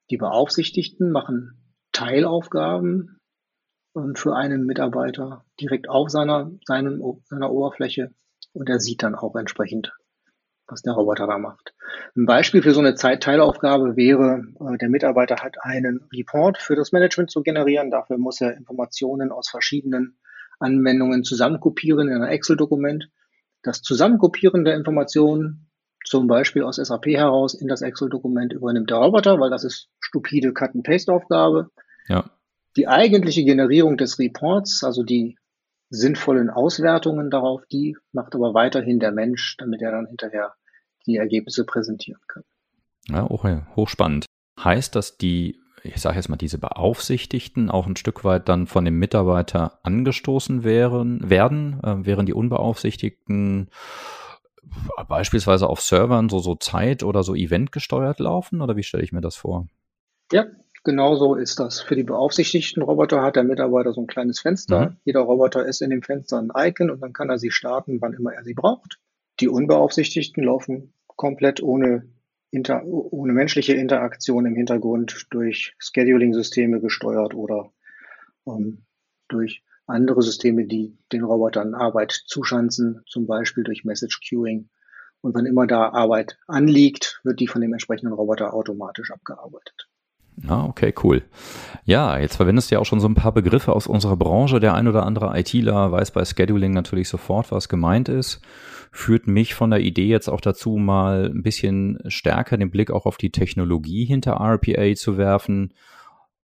Die 0.09 0.17
Beaufsichtigten 0.17 1.11
machen 1.11 1.57
Teilaufgaben 1.91 3.19
für 4.15 4.35
einen 4.35 4.65
Mitarbeiter 4.65 5.45
direkt 5.59 5.89
auf 5.89 6.09
seiner, 6.09 6.51
seinem, 6.65 7.01
seiner 7.23 7.51
Oberfläche 7.51 8.13
und 8.53 8.69
er 8.69 8.79
sieht 8.79 9.03
dann 9.03 9.15
auch 9.15 9.35
entsprechend, 9.35 9.93
was 10.67 10.81
der 10.81 10.93
Roboter 10.93 11.27
da 11.27 11.37
macht. 11.37 11.73
Ein 12.15 12.25
Beispiel 12.25 12.61
für 12.61 12.73
so 12.73 12.81
eine 12.81 12.95
Zeitteilaufgabe 12.95 13.95
wäre, 13.95 14.43
äh, 14.59 14.77
der 14.77 14.89
Mitarbeiter 14.89 15.37
hat 15.37 15.55
einen 15.61 16.07
Report 16.13 16.57
für 16.57 16.75
das 16.75 16.91
Management 16.91 17.31
zu 17.31 17.41
generieren. 17.41 17.89
Dafür 17.89 18.17
muss 18.17 18.41
er 18.41 18.57
Informationen 18.57 19.31
aus 19.31 19.49
verschiedenen 19.49 20.17
Anwendungen 20.59 21.23
zusammenkopieren 21.23 22.09
in 22.09 22.21
ein 22.21 22.29
Excel-Dokument. 22.29 23.09
Das 23.65 23.81
Zusammenkopieren 23.81 24.63
der 24.63 24.75
Informationen, 24.75 25.71
zum 26.05 26.27
Beispiel 26.27 26.61
aus 26.61 26.75
SAP 26.75 27.07
heraus, 27.07 27.55
in 27.55 27.67
das 27.67 27.81
Excel-Dokument 27.81 28.53
übernimmt 28.53 28.91
der 28.91 28.97
Roboter, 28.97 29.39
weil 29.39 29.49
das 29.49 29.63
ist 29.63 29.89
stupide 29.99 30.53
Cut-and-Paste-Aufgabe. 30.53 31.71
Ja. 32.07 32.29
Die 32.77 32.87
eigentliche 32.87 33.43
Generierung 33.43 33.97
des 33.97 34.19
Reports, 34.19 34.83
also 34.83 35.01
die 35.01 35.39
sinnvollen 35.89 36.51
Auswertungen 36.51 37.31
darauf, 37.31 37.65
die 37.65 37.97
macht 38.11 38.35
aber 38.35 38.53
weiterhin 38.53 38.99
der 38.99 39.11
Mensch, 39.11 39.57
damit 39.57 39.81
er 39.81 39.91
dann 39.91 40.05
hinterher 40.05 40.53
die 41.07 41.15
Ergebnisse 41.17 41.65
präsentieren 41.65 42.21
kann. 42.27 42.43
Ja, 43.07 43.29
okay. 43.31 43.63
hochspannend. 43.75 44.27
Heißt 44.63 44.95
das, 44.95 45.17
die, 45.17 45.59
ich 45.85 46.01
sage 46.01 46.15
jetzt 46.15 46.29
mal, 46.29 46.35
diese 46.35 46.57
Beaufsichtigten 46.57 47.69
auch 47.69 47.87
ein 47.87 47.95
Stück 47.95 48.23
weit 48.23 48.49
dann 48.49 48.67
von 48.67 48.85
dem 48.85 48.97
Mitarbeiter 48.99 49.79
angestoßen 49.83 50.63
wären, 50.63 51.29
werden, 51.29 51.79
äh, 51.83 51.95
während 52.05 52.29
die 52.29 52.33
Unbeaufsichtigten 52.33 53.69
beispielsweise 55.07 55.67
auf 55.67 55.81
Servern 55.81 56.29
so, 56.29 56.39
so 56.39 56.55
Zeit- 56.55 57.03
oder 57.03 57.23
so 57.23 57.35
Event 57.35 57.71
gesteuert 57.71 58.19
laufen? 58.19 58.61
Oder 58.61 58.75
wie 58.75 58.83
stelle 58.83 59.03
ich 59.03 59.11
mir 59.11 59.21
das 59.21 59.35
vor? 59.35 59.67
Ja, 60.31 60.45
genau 60.83 61.15
so 61.15 61.35
ist 61.35 61.59
das. 61.59 61.81
Für 61.81 61.95
die 61.95 62.03
beaufsichtigten 62.03 62.83
Roboter 62.83 63.21
hat 63.21 63.35
der 63.35 63.43
Mitarbeiter 63.43 63.93
so 63.93 64.01
ein 64.01 64.07
kleines 64.07 64.39
Fenster. 64.39 64.89
Mhm. 64.89 64.97
Jeder 65.05 65.21
Roboter 65.21 65.65
ist 65.65 65.81
in 65.81 65.89
dem 65.89 66.01
Fenster 66.01 66.39
ein 66.39 66.51
Icon 66.55 66.89
und 66.89 67.01
dann 67.01 67.13
kann 67.13 67.29
er 67.29 67.37
sie 67.37 67.51
starten, 67.51 68.01
wann 68.01 68.13
immer 68.13 68.33
er 68.33 68.43
sie 68.43 68.53
braucht. 68.53 68.99
Die 69.39 69.49
Unbeaufsichtigten 69.49 70.43
laufen 70.43 70.93
komplett 71.07 71.61
ohne, 71.61 72.07
inter, 72.55 72.83
ohne 72.85 73.33
menschliche 73.33 73.73
Interaktion 73.73 74.45
im 74.45 74.55
Hintergrund 74.55 75.27
durch 75.29 75.75
Scheduling-Systeme 75.77 76.79
gesteuert 76.79 77.33
oder 77.33 77.71
ähm, 78.47 78.85
durch 79.27 79.63
andere 79.87 80.21
Systeme, 80.21 80.65
die 80.65 80.97
den 81.11 81.23
Robotern 81.23 81.75
Arbeit 81.75 82.11
zuschanzen, 82.11 83.03
zum 83.07 83.27
Beispiel 83.27 83.63
durch 83.63 83.83
Message 83.83 84.21
Queuing. 84.27 84.69
Und 85.21 85.35
wenn 85.35 85.45
immer 85.45 85.67
da 85.67 85.89
Arbeit 85.89 86.37
anliegt, 86.47 87.19
wird 87.23 87.39
die 87.39 87.47
von 87.47 87.61
dem 87.61 87.73
entsprechenden 87.73 88.13
Roboter 88.13 88.53
automatisch 88.53 89.11
abgearbeitet. 89.11 89.87
Ah, 90.47 90.65
okay, 90.65 90.93
cool. 91.03 91.23
Ja, 91.85 92.17
jetzt 92.19 92.35
verwendest 92.35 92.69
du 92.69 92.75
ja 92.75 92.81
auch 92.81 92.85
schon 92.85 92.99
so 92.99 93.07
ein 93.07 93.15
paar 93.15 93.31
Begriffe 93.31 93.73
aus 93.73 93.87
unserer 93.87 94.17
Branche. 94.17 94.59
Der 94.59 94.73
ein 94.73 94.87
oder 94.87 95.05
andere 95.05 95.37
ITler 95.39 95.91
weiß 95.91 96.11
bei 96.11 96.25
Scheduling 96.25 96.73
natürlich 96.73 97.07
sofort, 97.07 97.51
was 97.51 97.69
gemeint 97.69 98.09
ist. 98.09 98.41
Führt 98.91 99.27
mich 99.27 99.55
von 99.55 99.71
der 99.71 99.79
Idee 99.79 100.07
jetzt 100.07 100.29
auch 100.29 100.41
dazu, 100.41 100.77
mal 100.77 101.31
ein 101.33 101.43
bisschen 101.43 101.99
stärker 102.07 102.57
den 102.57 102.71
Blick 102.71 102.91
auch 102.91 103.05
auf 103.05 103.17
die 103.17 103.31
Technologie 103.31 104.05
hinter 104.05 104.33
RPA 104.39 104.93
zu 104.95 105.17
werfen. 105.17 105.73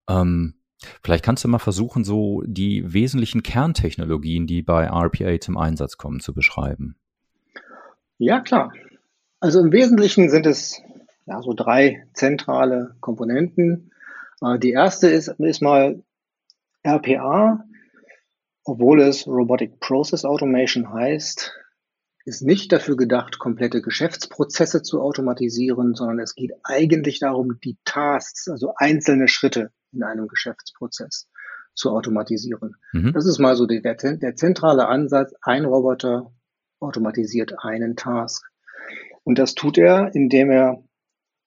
Ähm, 0.09 0.55
vielleicht 1.03 1.23
kannst 1.23 1.43
du 1.43 1.47
mal 1.47 1.59
versuchen, 1.59 2.03
so 2.03 2.43
die 2.45 2.93
wesentlichen 2.93 3.43
Kerntechnologien, 3.43 4.47
die 4.47 4.61
bei 4.61 4.85
RPA 4.85 5.39
zum 5.39 5.57
Einsatz 5.57 5.97
kommen, 5.97 6.19
zu 6.19 6.33
beschreiben. 6.33 6.95
Ja, 8.17 8.39
klar. 8.39 8.71
Also 9.39 9.59
im 9.59 9.71
Wesentlichen 9.71 10.29
sind 10.29 10.45
es 10.45 10.81
ja, 11.31 11.41
so 11.41 11.53
drei 11.53 12.05
zentrale 12.13 12.95
Komponenten. 12.99 13.91
Äh, 14.41 14.59
die 14.59 14.71
erste 14.71 15.07
ist, 15.07 15.29
ist 15.39 15.61
mal 15.61 16.03
RPA, 16.85 17.63
obwohl 18.65 19.01
es 19.01 19.27
Robotic 19.27 19.79
Process 19.79 20.25
Automation 20.25 20.91
heißt, 20.91 21.53
ist 22.25 22.41
nicht 22.41 22.71
dafür 22.71 22.97
gedacht, 22.97 23.39
komplette 23.39 23.81
Geschäftsprozesse 23.81 24.83
zu 24.83 25.01
automatisieren, 25.01 25.95
sondern 25.95 26.19
es 26.19 26.35
geht 26.35 26.51
eigentlich 26.63 27.19
darum, 27.19 27.59
die 27.63 27.77
Tasks, 27.85 28.49
also 28.49 28.73
einzelne 28.75 29.27
Schritte 29.29 29.71
in 29.93 30.03
einem 30.03 30.27
Geschäftsprozess 30.27 31.29
zu 31.73 31.91
automatisieren. 31.91 32.75
Mhm. 32.91 33.13
Das 33.13 33.25
ist 33.25 33.39
mal 33.39 33.55
so 33.55 33.65
der, 33.65 33.95
der 33.95 34.35
zentrale 34.35 34.87
Ansatz. 34.87 35.33
Ein 35.41 35.63
Roboter 35.63 36.33
automatisiert 36.81 37.53
einen 37.59 37.95
Task. 37.95 38.45
Und 39.23 39.39
das 39.39 39.55
tut 39.55 39.77
er, 39.77 40.13
indem 40.13 40.51
er 40.51 40.83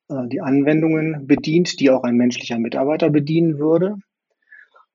die 0.09 0.41
Anwendungen 0.41 1.27
bedient, 1.27 1.81
die 1.81 1.91
auch 1.91 2.03
ein 2.03 2.17
menschlicher 2.17 2.59
Mitarbeiter 2.59 3.11
bedienen 3.11 3.59
würde. 3.59 3.97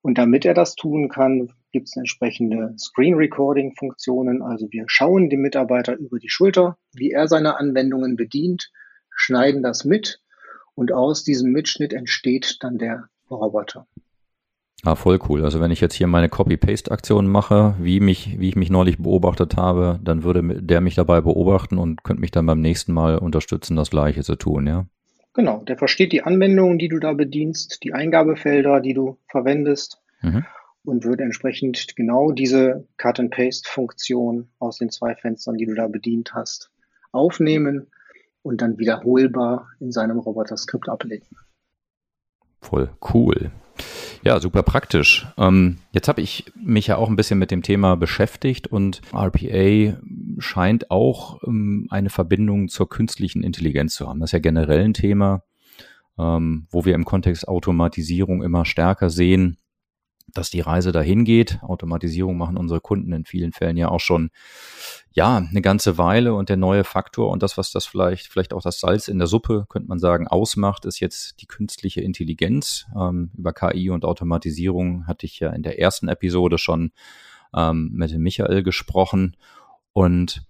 Und 0.01 0.17
damit 0.17 0.45
er 0.45 0.53
das 0.53 0.75
tun 0.75 1.09
kann, 1.09 1.49
gibt 1.71 1.87
es 1.87 1.97
entsprechende 1.97 2.73
Screen 2.77 3.15
Recording 3.15 3.75
Funktionen. 3.75 4.41
Also 4.41 4.67
wir 4.71 4.85
schauen 4.87 5.29
dem 5.29 5.41
Mitarbeiter 5.41 5.97
über 5.97 6.19
die 6.19 6.29
Schulter, 6.29 6.77
wie 6.93 7.11
er 7.11 7.27
seine 7.27 7.57
Anwendungen 7.57 8.15
bedient, 8.15 8.71
schneiden 9.09 9.61
das 9.61 9.83
mit 9.83 10.21
und 10.75 10.93
aus 10.93 11.23
diesem 11.23 11.51
Mitschnitt 11.51 11.91
entsteht 11.91 12.57
dann 12.61 12.77
der 12.77 13.09
Roboter. 13.29 13.85
Ah, 14.83 14.95
voll 14.95 15.19
cool. 15.27 15.43
Also 15.43 15.59
wenn 15.59 15.71
ich 15.71 15.81
jetzt 15.81 15.95
hier 15.95 16.07
meine 16.07 16.29
Copy-Paste-Aktion 16.29 17.27
mache, 17.27 17.75
wie 17.79 17.99
mich, 17.99 18.39
wie 18.39 18.47
ich 18.47 18.55
mich 18.55 18.69
neulich 18.69 18.97
beobachtet 18.97 19.57
habe, 19.57 19.99
dann 20.01 20.23
würde 20.23 20.61
der 20.61 20.79
mich 20.79 20.95
dabei 20.95 21.19
beobachten 21.19 21.77
und 21.77 22.03
könnte 22.03 22.21
mich 22.21 22.31
dann 22.31 22.45
beim 22.45 22.61
nächsten 22.61 22.93
Mal 22.93 23.17
unterstützen, 23.17 23.75
das 23.75 23.89
Gleiche 23.89 24.23
zu 24.23 24.35
tun, 24.37 24.67
ja? 24.67 24.87
Genau, 25.33 25.63
der 25.63 25.77
versteht 25.77 26.11
die 26.11 26.23
Anwendungen, 26.23 26.79
die 26.79 26.87
du 26.87 26.99
da 26.99 27.13
bedienst, 27.13 27.83
die 27.83 27.93
Eingabefelder, 27.93 28.81
die 28.81 28.93
du 28.93 29.17
verwendest 29.27 30.01
mhm. 30.21 30.45
und 30.83 31.05
wird 31.05 31.21
entsprechend 31.21 31.95
genau 31.95 32.31
diese 32.31 32.87
Cut-and-Paste-Funktion 32.97 34.49
aus 34.59 34.79
den 34.79 34.89
zwei 34.89 35.15
Fenstern, 35.15 35.57
die 35.57 35.65
du 35.65 35.75
da 35.75 35.87
bedient 35.87 36.33
hast, 36.33 36.71
aufnehmen 37.11 37.87
und 38.41 38.61
dann 38.61 38.77
wiederholbar 38.79 39.69
in 39.79 39.91
seinem 39.91 40.19
Roboter-Skript 40.19 40.89
ablegen. 40.89 41.27
Voll 42.61 42.89
cool. 43.13 43.51
Ja, 44.23 44.39
super 44.39 44.63
praktisch. 44.63 45.27
Ähm, 45.37 45.77
jetzt 45.91 46.07
habe 46.07 46.21
ich 46.21 46.51
mich 46.55 46.87
ja 46.87 46.97
auch 46.97 47.07
ein 47.07 47.15
bisschen 47.15 47.39
mit 47.39 47.51
dem 47.51 47.63
Thema 47.63 47.95
beschäftigt 47.95 48.67
und 48.67 49.01
RPA 49.13 49.97
scheint 50.39 50.91
auch 50.91 51.41
ähm, 51.45 51.87
eine 51.89 52.09
Verbindung 52.09 52.67
zur 52.67 52.89
künstlichen 52.89 53.43
Intelligenz 53.43 53.95
zu 53.95 54.07
haben. 54.07 54.19
Das 54.19 54.29
ist 54.29 54.33
ja 54.33 54.39
generell 54.39 54.83
ein 54.83 54.93
Thema, 54.93 55.43
ähm, 56.17 56.67
wo 56.69 56.85
wir 56.85 56.95
im 56.95 57.05
Kontext 57.05 57.47
Automatisierung 57.47 58.43
immer 58.43 58.65
stärker 58.65 59.09
sehen, 59.09 59.57
dass 60.33 60.49
die 60.49 60.61
Reise 60.61 60.91
dahin 60.91 61.25
geht. 61.25 61.59
Automatisierung 61.63 62.37
machen 62.37 62.57
unsere 62.57 62.81
Kunden 62.81 63.13
in 63.13 63.25
vielen 63.25 63.51
Fällen 63.51 63.77
ja 63.77 63.89
auch 63.89 63.99
schon 63.99 64.29
ja 65.11 65.37
eine 65.37 65.61
ganze 65.61 65.97
Weile 65.97 66.33
und 66.33 66.49
der 66.49 66.57
neue 66.57 66.83
Faktor 66.83 67.31
und 67.31 67.41
das, 67.41 67.57
was 67.57 67.71
das 67.71 67.85
vielleicht 67.85 68.27
vielleicht 68.27 68.53
auch 68.53 68.61
das 68.61 68.79
Salz 68.79 69.07
in 69.07 69.17
der 69.17 69.27
Suppe 69.27 69.65
könnte 69.69 69.87
man 69.87 69.99
sagen 69.99 70.27
ausmacht, 70.27 70.85
ist 70.85 70.99
jetzt 70.99 71.41
die 71.41 71.47
künstliche 71.47 72.01
Intelligenz. 72.01 72.85
Ähm, 72.95 73.31
über 73.35 73.53
KI 73.53 73.89
und 73.89 74.05
Automatisierung 74.05 75.07
hatte 75.07 75.25
ich 75.25 75.39
ja 75.39 75.49
in 75.51 75.63
der 75.63 75.79
ersten 75.79 76.07
Episode 76.07 76.57
schon 76.57 76.91
ähm, 77.55 77.89
mit 77.93 78.15
Michael 78.17 78.63
gesprochen 78.63 79.35
und 79.99 80.41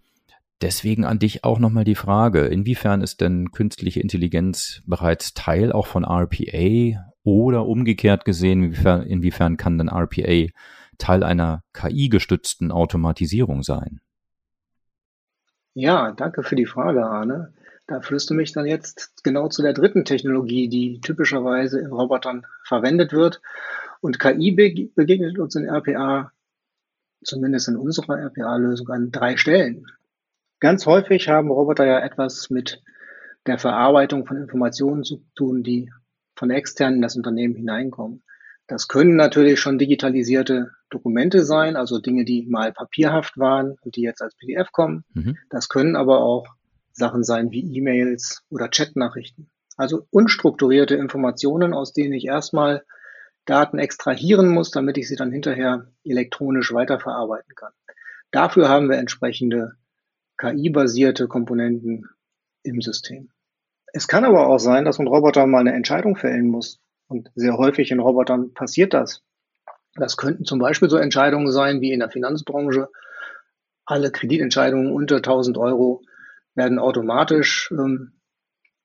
Deswegen 0.61 1.05
an 1.05 1.19
dich 1.19 1.45
auch 1.45 1.57
nochmal 1.57 1.85
die 1.85 1.95
Frage, 1.95 2.41
inwiefern 2.41 3.01
ist 3.01 3.21
denn 3.21 3.51
künstliche 3.51 4.01
Intelligenz 4.01 4.81
bereits 4.85 5.33
Teil 5.33 5.71
auch 5.71 5.87
von 5.87 6.03
RPA 6.03 7.13
oder 7.23 7.65
umgekehrt 7.65 8.25
gesehen, 8.25 8.63
inwiefern, 8.63 9.03
inwiefern 9.03 9.55
kann 9.55 9.77
denn 9.77 9.87
RPA 9.87 10.51
Teil 10.97 11.23
einer 11.23 11.63
KI-gestützten 11.71 12.73
Automatisierung 12.73 13.63
sein? 13.63 14.01
Ja, 15.75 16.11
danke 16.11 16.43
für 16.43 16.57
die 16.57 16.65
Frage, 16.65 17.05
Arne. 17.05 17.53
Da 17.87 18.01
führst 18.01 18.29
du 18.29 18.33
mich 18.33 18.51
dann 18.51 18.65
jetzt 18.65 19.23
genau 19.23 19.47
zu 19.47 19.61
der 19.61 19.71
dritten 19.71 20.03
Technologie, 20.03 20.67
die 20.67 20.99
typischerweise 20.99 21.79
in 21.79 21.87
Robotern 21.93 22.45
verwendet 22.65 23.13
wird. 23.13 23.41
Und 24.01 24.19
KI 24.19 24.51
begegnet 24.51 25.39
uns 25.39 25.55
in 25.55 25.69
RPA, 25.69 26.33
zumindest 27.23 27.67
in 27.67 27.77
unserer 27.77 28.17
RPA-Lösung, 28.17 28.89
an 28.89 29.11
drei 29.11 29.37
Stellen. 29.37 29.85
Ganz 30.59 30.85
häufig 30.85 31.29
haben 31.29 31.51
Roboter 31.51 31.85
ja 31.85 31.99
etwas 31.99 32.49
mit 32.49 32.81
der 33.45 33.57
Verarbeitung 33.57 34.25
von 34.25 34.37
Informationen 34.37 35.03
zu 35.03 35.23
tun, 35.35 35.63
die 35.63 35.89
von 36.35 36.51
extern 36.51 36.95
in 36.95 37.01
das 37.01 37.15
Unternehmen 37.15 37.55
hineinkommen. 37.55 38.23
Das 38.67 38.87
können 38.87 39.15
natürlich 39.15 39.59
schon 39.59 39.79
digitalisierte 39.79 40.71
Dokumente 40.89 41.43
sein, 41.43 41.75
also 41.75 41.99
Dinge, 41.99 42.23
die 42.23 42.45
mal 42.47 42.71
papierhaft 42.71 43.37
waren 43.37 43.75
und 43.81 43.95
die 43.95 44.01
jetzt 44.01 44.21
als 44.21 44.35
PDF 44.35 44.71
kommen. 44.71 45.03
Mhm. 45.13 45.37
Das 45.49 45.69
können 45.69 45.95
aber 45.95 46.21
auch 46.21 46.45
Sachen 46.91 47.23
sein 47.23 47.51
wie 47.51 47.61
E-Mails 47.75 48.43
oder 48.49 48.69
Chatnachrichten. 48.69 49.49
Also 49.77 50.05
unstrukturierte 50.11 50.95
Informationen, 50.95 51.73
aus 51.73 51.93
denen 51.93 52.13
ich 52.13 52.25
erstmal 52.25 52.83
Daten 53.45 53.79
extrahieren 53.79 54.49
muss, 54.49 54.71
damit 54.71 54.97
ich 54.97 55.07
sie 55.07 55.15
dann 55.15 55.31
hinterher 55.31 55.87
elektronisch 56.03 56.73
weiterverarbeiten 56.73 57.55
kann. 57.55 57.73
Dafür 58.31 58.69
haben 58.69 58.89
wir 58.89 58.97
entsprechende 58.97 59.73
KI-basierte 60.37 61.27
Komponenten 61.27 62.07
im 62.63 62.81
System. 62.81 63.29
Es 63.91 64.07
kann 64.07 64.23
aber 64.23 64.47
auch 64.47 64.59
sein, 64.59 64.85
dass 64.85 64.99
ein 64.99 65.07
Roboter 65.07 65.47
mal 65.47 65.59
eine 65.59 65.73
Entscheidung 65.73 66.15
fällen 66.15 66.47
muss. 66.47 66.79
Und 67.07 67.31
sehr 67.33 67.57
häufig 67.57 67.89
in 67.89 67.99
Robotern 67.99 68.53
passiert 68.53 68.93
das. 68.93 69.23
Das 69.95 70.15
könnten 70.15 70.45
zum 70.45 70.59
Beispiel 70.59 70.89
so 70.89 70.97
Entscheidungen 70.97 71.51
sein 71.51 71.81
wie 71.81 71.91
in 71.91 71.99
der 71.99 72.11
Finanzbranche. 72.11 72.89
Alle 73.85 74.11
Kreditentscheidungen 74.11 74.93
unter 74.93 75.17
1000 75.17 75.57
Euro 75.57 76.03
werden 76.53 76.77
automatisch 76.77 77.71
ähm, 77.71 78.13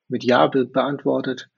mit 0.07 0.23
Ja 0.23 0.47
be 0.47 0.65
beantwortet. 0.65 1.49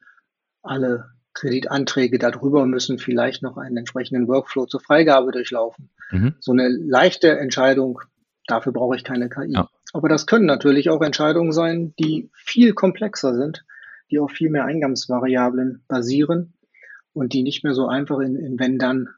Alle 0.61 1.11
Kreditanträge 1.37 2.17
darüber 2.17 2.65
müssen 2.65 2.97
vielleicht 2.97 3.43
noch 3.43 3.57
einen 3.57 3.77
entsprechenden 3.77 4.27
Workflow 4.27 4.65
zur 4.65 4.79
Freigabe 4.79 5.31
durchlaufen. 5.31 5.89
Mhm. 6.09 6.33
So 6.39 6.51
eine 6.51 6.67
leichte 6.67 7.37
Entscheidung, 7.37 8.01
dafür 8.47 8.71
brauche 8.71 8.95
ich 8.95 9.03
keine 9.03 9.29
KI. 9.29 9.53
Ja. 9.53 9.69
Aber 9.93 10.09
das 10.09 10.25
können 10.25 10.47
natürlich 10.47 10.89
auch 10.89 11.01
Entscheidungen 11.01 11.51
sein, 11.51 11.93
die 11.99 12.31
viel 12.33 12.73
komplexer 12.73 13.35
sind, 13.35 13.65
die 14.09 14.19
auf 14.19 14.31
viel 14.31 14.49
mehr 14.49 14.65
Eingangsvariablen 14.65 15.83
basieren 15.87 16.53
und 17.13 17.33
die 17.33 17.43
nicht 17.43 17.63
mehr 17.63 17.73
so 17.73 17.87
einfach 17.87 18.19
in, 18.19 18.35
in 18.35 18.59
wenn 18.59 18.79
dann 18.79 19.09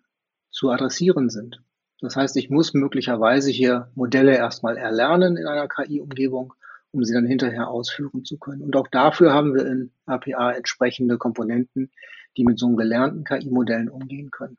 zu 0.52 0.70
adressieren 0.72 1.30
sind. 1.30 1.62
Das 2.02 2.18
heißt, 2.18 2.36
ich 2.36 2.50
muss 2.50 2.74
möglicherweise 2.74 3.50
hier 3.50 3.92
Modelle 3.96 4.36
erstmal 4.36 4.78
erlernen 4.78 5.38
in 5.38 5.48
einer 5.48 5.68
KI-Umgebung, 5.68 6.54
um 6.92 7.04
sie 7.04 7.14
dann 7.14 7.26
hinterher 7.26 7.68
ausführen 7.68 8.26
zu 8.26 8.38
können. 8.38 8.62
Und 8.62 8.76
auch 8.76 8.88
dafür 8.88 9.34
haben 9.34 9.54
wir 9.54 9.66
in 9.66 9.92
RPA 10.08 10.52
entsprechende 10.52 11.18
Komponenten, 11.18 11.92
die 12.38 12.44
mit 12.44 12.60
so 12.60 12.68
einem 12.68 12.78
gelernten 12.78 13.24
KI-Modellen 13.24 13.90
umgehen 13.90 14.32
können. 14.32 14.58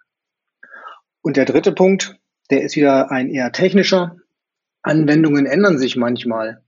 Und 1.22 1.36
der 1.36 1.44
dritte 1.44 1.72
Punkt, 1.72 2.16
der 2.50 2.62
ist 2.62 2.76
wieder 2.76 3.10
ein 3.10 3.30
eher 3.30 3.52
technischer. 3.52 4.16
Anwendungen 4.82 5.46
ändern 5.46 5.78
sich 5.78 5.96
manchmal. 5.96 6.62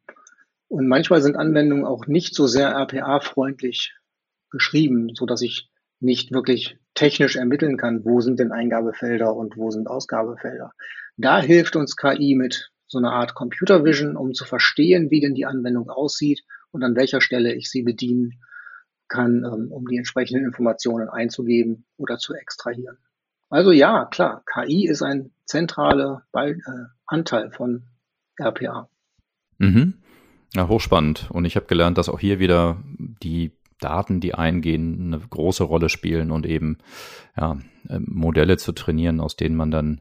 Und 0.68 0.88
manchmal 0.88 1.22
sind 1.22 1.36
Anwendungen 1.36 1.84
auch 1.84 2.06
nicht 2.06 2.34
so 2.34 2.46
sehr 2.46 2.70
RPA-freundlich 2.70 3.94
geschrieben, 4.50 5.14
so 5.14 5.26
dass 5.26 5.42
ich 5.42 5.68
nicht 6.00 6.32
wirklich 6.32 6.78
technisch 6.94 7.36
ermitteln 7.36 7.76
kann, 7.76 8.04
wo 8.04 8.20
sind 8.20 8.38
denn 8.38 8.52
Eingabefelder 8.52 9.34
und 9.34 9.56
wo 9.56 9.70
sind 9.70 9.86
Ausgabefelder. 9.86 10.72
Da 11.16 11.40
hilft 11.40 11.76
uns 11.76 11.96
KI 11.96 12.34
mit 12.34 12.71
so 12.92 12.98
einer 12.98 13.12
Art 13.12 13.34
Computer 13.34 13.84
Vision, 13.84 14.16
um 14.16 14.34
zu 14.34 14.44
verstehen, 14.44 15.10
wie 15.10 15.20
denn 15.20 15.34
die 15.34 15.46
Anwendung 15.46 15.90
aussieht 15.90 16.44
und 16.70 16.84
an 16.84 16.94
welcher 16.94 17.20
Stelle 17.20 17.54
ich 17.54 17.70
sie 17.70 17.82
bedienen 17.82 18.42
kann, 19.08 19.44
ähm, 19.44 19.72
um 19.72 19.86
die 19.86 19.96
entsprechenden 19.96 20.44
Informationen 20.44 21.08
einzugeben 21.08 21.84
oder 21.96 22.18
zu 22.18 22.34
extrahieren. 22.34 22.98
Also 23.48 23.72
ja, 23.72 24.04
klar, 24.04 24.44
KI 24.46 24.86
ist 24.86 25.02
ein 25.02 25.30
zentraler 25.46 26.22
äh, 26.34 26.54
Anteil 27.06 27.50
von 27.50 27.84
RPA. 28.38 28.88
Mhm. 29.58 29.94
Ja, 30.54 30.68
hochspannend. 30.68 31.30
Und 31.30 31.46
ich 31.46 31.56
habe 31.56 31.66
gelernt, 31.66 31.96
dass 31.96 32.10
auch 32.10 32.20
hier 32.20 32.38
wieder 32.38 32.82
die 32.98 33.52
Daten, 33.80 34.20
die 34.20 34.34
eingehen, 34.34 35.12
eine 35.12 35.18
große 35.18 35.64
Rolle 35.64 35.88
spielen 35.88 36.30
und 36.30 36.46
eben 36.46 36.78
ja, 37.38 37.58
ähm, 37.88 38.06
Modelle 38.08 38.58
zu 38.58 38.72
trainieren, 38.72 39.20
aus 39.20 39.36
denen 39.36 39.56
man 39.56 39.70
dann 39.70 40.00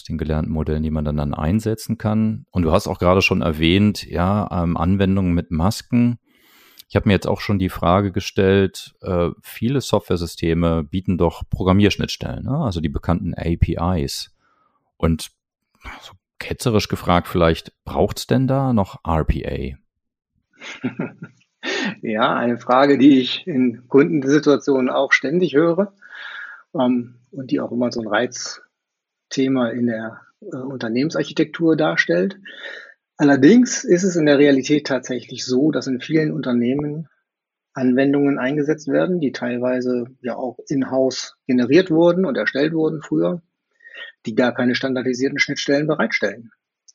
aus 0.00 0.04
den 0.04 0.18
gelernten 0.18 0.52
Modellen, 0.52 0.82
die 0.82 0.90
man 0.90 1.04
dann, 1.04 1.18
dann 1.18 1.34
einsetzen 1.34 1.98
kann. 1.98 2.46
Und 2.50 2.62
du 2.62 2.72
hast 2.72 2.88
auch 2.88 2.98
gerade 2.98 3.20
schon 3.20 3.42
erwähnt, 3.42 4.04
ja, 4.04 4.48
ähm, 4.50 4.76
Anwendungen 4.78 5.34
mit 5.34 5.50
Masken. 5.50 6.18
Ich 6.88 6.96
habe 6.96 7.08
mir 7.08 7.12
jetzt 7.12 7.28
auch 7.28 7.40
schon 7.40 7.58
die 7.58 7.68
Frage 7.68 8.10
gestellt, 8.12 8.94
äh, 9.02 9.28
viele 9.42 9.80
Softwaresysteme 9.80 10.82
bieten 10.84 11.18
doch 11.18 11.42
Programmierschnittstellen, 11.50 12.44
ne? 12.44 12.56
also 12.56 12.80
die 12.80 12.88
bekannten 12.88 13.34
APIs. 13.34 14.34
Und 14.96 15.30
so 16.00 16.12
ketzerisch 16.38 16.88
gefragt 16.88 17.28
vielleicht, 17.28 17.72
braucht 17.84 18.18
es 18.18 18.26
denn 18.26 18.48
da 18.48 18.72
noch 18.72 19.04
RPA? 19.06 19.76
Ja, 22.00 22.34
eine 22.34 22.56
Frage, 22.56 22.96
die 22.96 23.20
ich 23.20 23.46
in 23.46 23.86
Kundensituationen 23.86 24.88
auch 24.88 25.12
ständig 25.12 25.54
höre 25.54 25.92
ähm, 26.74 27.16
und 27.30 27.50
die 27.50 27.60
auch 27.60 27.70
immer 27.70 27.92
so 27.92 28.00
ein 28.00 28.06
Reizthema 29.30 29.68
in 29.70 29.86
der 29.86 30.20
äh, 30.40 30.56
Unternehmensarchitektur 30.56 31.76
darstellt. 31.76 32.38
Allerdings 33.16 33.84
ist 33.84 34.02
es 34.02 34.16
in 34.16 34.26
der 34.26 34.38
Realität 34.38 34.86
tatsächlich 34.86 35.44
so, 35.44 35.70
dass 35.70 35.86
in 35.86 36.00
vielen 36.00 36.32
Unternehmen 36.32 37.08
Anwendungen 37.72 38.38
eingesetzt 38.38 38.88
werden, 38.88 39.20
die 39.20 39.32
teilweise 39.32 40.06
ja 40.22 40.36
auch 40.36 40.58
in-house 40.68 41.36
generiert 41.46 41.90
wurden 41.90 42.24
und 42.24 42.36
erstellt 42.36 42.72
wurden 42.72 43.00
früher, 43.02 43.42
die 44.26 44.34
gar 44.34 44.52
keine 44.52 44.74
standardisierten 44.74 45.38
Schnittstellen 45.38 45.86
bereitstellen, 45.86 46.50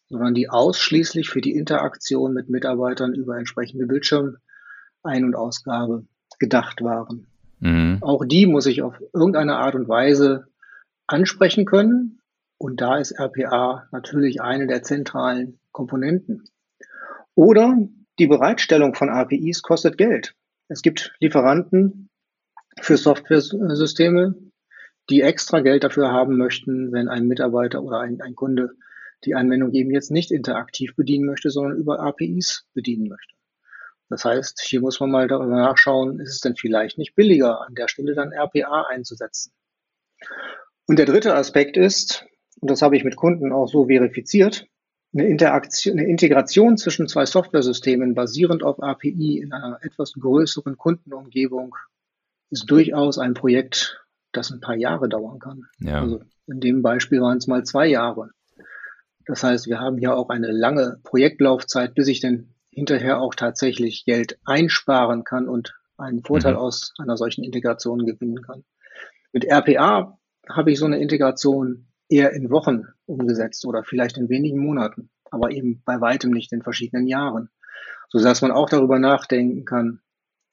sondern 0.09 0.33
die 0.33 0.49
ausschließlich 0.49 1.29
für 1.29 1.41
die 1.41 1.55
Interaktion 1.55 2.33
mit 2.33 2.49
Mitarbeitern 2.49 3.13
über 3.13 3.37
entsprechende 3.37 3.85
Bildschirm 3.85 4.37
ein- 5.03 5.23
und 5.23 5.35
Ausgabe 5.35 6.05
gedacht 6.39 6.81
waren. 6.81 7.27
Mhm. 7.59 7.99
Auch 8.01 8.25
die 8.25 8.45
muss 8.45 8.65
ich 8.65 8.81
auf 8.81 8.95
irgendeine 9.13 9.57
Art 9.57 9.75
und 9.75 9.87
Weise 9.87 10.47
ansprechen 11.07 11.65
können. 11.65 12.19
Und 12.65 12.81
da 12.81 12.97
ist 12.97 13.19
RPA 13.19 13.87
natürlich 13.91 14.41
eine 14.41 14.65
der 14.65 14.81
zentralen 14.81 15.59
Komponenten. 15.71 16.49
Oder 17.35 17.77
die 18.17 18.25
Bereitstellung 18.25 18.95
von 18.95 19.11
APIs 19.11 19.61
kostet 19.61 19.99
Geld. 19.99 20.33
Es 20.67 20.81
gibt 20.81 21.13
Lieferanten 21.19 22.09
für 22.81 22.97
Software-Systeme, 22.97 24.33
die 25.11 25.21
extra 25.21 25.59
Geld 25.59 25.83
dafür 25.83 26.11
haben 26.11 26.37
möchten, 26.37 26.91
wenn 26.91 27.07
ein 27.07 27.27
Mitarbeiter 27.27 27.83
oder 27.83 27.99
ein, 27.99 28.19
ein 28.19 28.33
Kunde 28.33 28.71
die 29.25 29.35
Anwendung 29.35 29.71
eben 29.73 29.91
jetzt 29.91 30.09
nicht 30.09 30.31
interaktiv 30.31 30.95
bedienen 30.95 31.27
möchte, 31.27 31.51
sondern 31.51 31.77
über 31.77 31.99
APIs 31.99 32.65
bedienen 32.73 33.09
möchte. 33.09 33.35
Das 34.09 34.25
heißt, 34.25 34.59
hier 34.61 34.81
muss 34.81 34.99
man 34.99 35.11
mal 35.11 35.27
darüber 35.27 35.55
nachschauen, 35.55 36.19
ist 36.19 36.31
es 36.31 36.39
denn 36.39 36.55
vielleicht 36.55 36.97
nicht 36.97 37.13
billiger, 37.13 37.61
an 37.61 37.75
der 37.75 37.89
Stelle 37.89 38.15
dann 38.15 38.33
RPA 38.33 38.87
einzusetzen. 38.89 39.53
Und 40.87 40.97
der 40.97 41.05
dritte 41.05 41.35
Aspekt 41.35 41.77
ist, 41.77 42.25
und 42.65 42.71
das 42.71 42.81
habe 42.81 42.97
ich 42.97 43.03
mit 43.03 43.15
Kunden 43.15 43.51
auch 43.51 43.67
so 43.67 43.85
verifiziert, 43.85 44.65
eine, 45.13 45.27
Interaktion, 45.27 45.99
eine 45.99 46.07
Integration 46.07 46.77
zwischen 46.77 47.07
zwei 47.07 47.27
Softwaresystemen 47.27 48.15
basierend 48.15 48.63
auf 48.63 48.81
API 48.81 49.37
in 49.37 49.53
einer 49.53 49.77
etwas 49.83 50.13
größeren 50.13 50.75
Kundenumgebung 50.75 51.75
ist 52.49 52.65
durchaus 52.65 53.19
ein 53.19 53.35
Projekt, 53.35 54.03
das 54.31 54.49
ein 54.49 54.61
paar 54.61 54.73
Jahre 54.73 55.07
dauern 55.09 55.37
kann. 55.37 55.65
Ja. 55.77 56.01
Also 56.01 56.21
in 56.47 56.59
dem 56.59 56.81
Beispiel 56.81 57.21
waren 57.21 57.37
es 57.37 57.45
mal 57.45 57.63
zwei 57.63 57.85
Jahre. 57.85 58.31
Das 59.27 59.43
heißt, 59.43 59.67
wir 59.67 59.79
haben 59.79 59.99
hier 59.99 60.15
auch 60.15 60.29
eine 60.29 60.51
lange 60.51 60.97
Projektlaufzeit, 61.03 61.93
bis 61.93 62.07
ich 62.07 62.19
denn 62.19 62.55
hinterher 62.71 63.21
auch 63.21 63.35
tatsächlich 63.35 64.05
Geld 64.05 64.39
einsparen 64.43 65.23
kann 65.23 65.47
und 65.47 65.75
einen 65.97 66.23
Vorteil 66.23 66.53
mhm. 66.53 66.61
aus 66.61 66.95
einer 66.97 67.15
solchen 67.15 67.43
Integration 67.43 68.07
gewinnen 68.07 68.41
kann. 68.41 68.63
Mit 69.33 69.45
RPA 69.45 70.17
habe 70.49 70.71
ich 70.71 70.79
so 70.79 70.87
eine 70.87 70.97
Integration 70.97 71.89
eher 72.09 72.33
in 72.33 72.49
Wochen 72.49 72.83
umgesetzt 73.05 73.65
oder 73.65 73.83
vielleicht 73.83 74.17
in 74.17 74.29
wenigen 74.29 74.59
Monaten, 74.59 75.09
aber 75.31 75.51
eben 75.51 75.81
bei 75.85 76.01
weitem 76.01 76.31
nicht 76.31 76.51
in 76.53 76.61
verschiedenen 76.61 77.07
Jahren, 77.07 77.49
so 78.09 78.19
dass 78.19 78.41
man 78.41 78.51
auch 78.51 78.69
darüber 78.69 78.99
nachdenken 78.99 79.65
kann, 79.65 79.99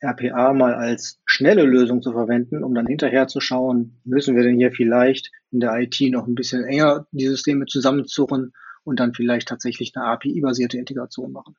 RPA 0.02 0.52
mal 0.52 0.74
als 0.74 1.20
schnelle 1.26 1.62
Lösung 1.62 2.02
zu 2.02 2.12
verwenden, 2.12 2.64
um 2.64 2.74
dann 2.74 2.86
hinterher 2.86 3.28
zu 3.28 3.40
schauen, 3.40 4.00
müssen 4.04 4.34
wir 4.34 4.42
denn 4.42 4.56
hier 4.56 4.72
vielleicht 4.72 5.30
in 5.52 5.60
der 5.60 5.78
IT 5.78 6.00
noch 6.10 6.26
ein 6.26 6.34
bisschen 6.34 6.64
enger 6.64 7.06
die 7.12 7.28
Systeme 7.28 7.66
zusammenzurren 7.66 8.52
und 8.82 8.98
dann 8.98 9.14
vielleicht 9.14 9.48
tatsächlich 9.48 9.92
eine 9.94 10.06
API-basierte 10.06 10.76
Integration 10.76 11.30
machen. 11.30 11.54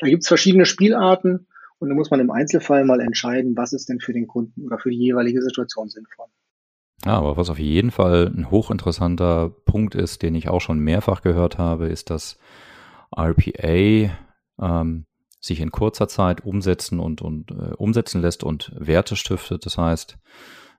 Da 0.00 0.06
gibt 0.06 0.22
es 0.22 0.28
verschiedene 0.28 0.66
Spielarten 0.66 1.46
und 1.78 1.88
da 1.88 1.94
muss 1.94 2.10
man 2.10 2.20
im 2.20 2.30
Einzelfall 2.30 2.84
mal 2.84 3.00
entscheiden, 3.00 3.56
was 3.56 3.72
ist 3.72 3.88
denn 3.88 4.00
für 4.00 4.12
den 4.12 4.26
Kunden 4.26 4.66
oder 4.66 4.78
für 4.78 4.90
die 4.90 4.98
jeweilige 4.98 5.40
Situation 5.40 5.88
sinnvoll. 5.88 6.26
Ja, 7.04 7.16
aber 7.16 7.36
was 7.36 7.50
auf 7.50 7.58
jeden 7.58 7.90
Fall 7.90 8.32
ein 8.34 8.50
hochinteressanter 8.50 9.50
Punkt 9.50 9.94
ist, 9.94 10.22
den 10.22 10.34
ich 10.34 10.48
auch 10.48 10.60
schon 10.60 10.80
mehrfach 10.80 11.22
gehört 11.22 11.58
habe, 11.58 11.86
ist, 11.86 12.10
dass 12.10 12.38
RPA 13.16 14.10
ähm, 14.60 15.06
sich 15.40 15.60
in 15.60 15.70
kurzer 15.70 16.08
Zeit 16.08 16.44
umsetzen 16.44 16.98
und, 16.98 17.22
und 17.22 17.52
äh, 17.52 17.74
umsetzen 17.76 18.20
lässt 18.20 18.42
und 18.42 18.72
Werte 18.76 19.14
stiftet. 19.14 19.64
Das 19.64 19.78
heißt, 19.78 20.18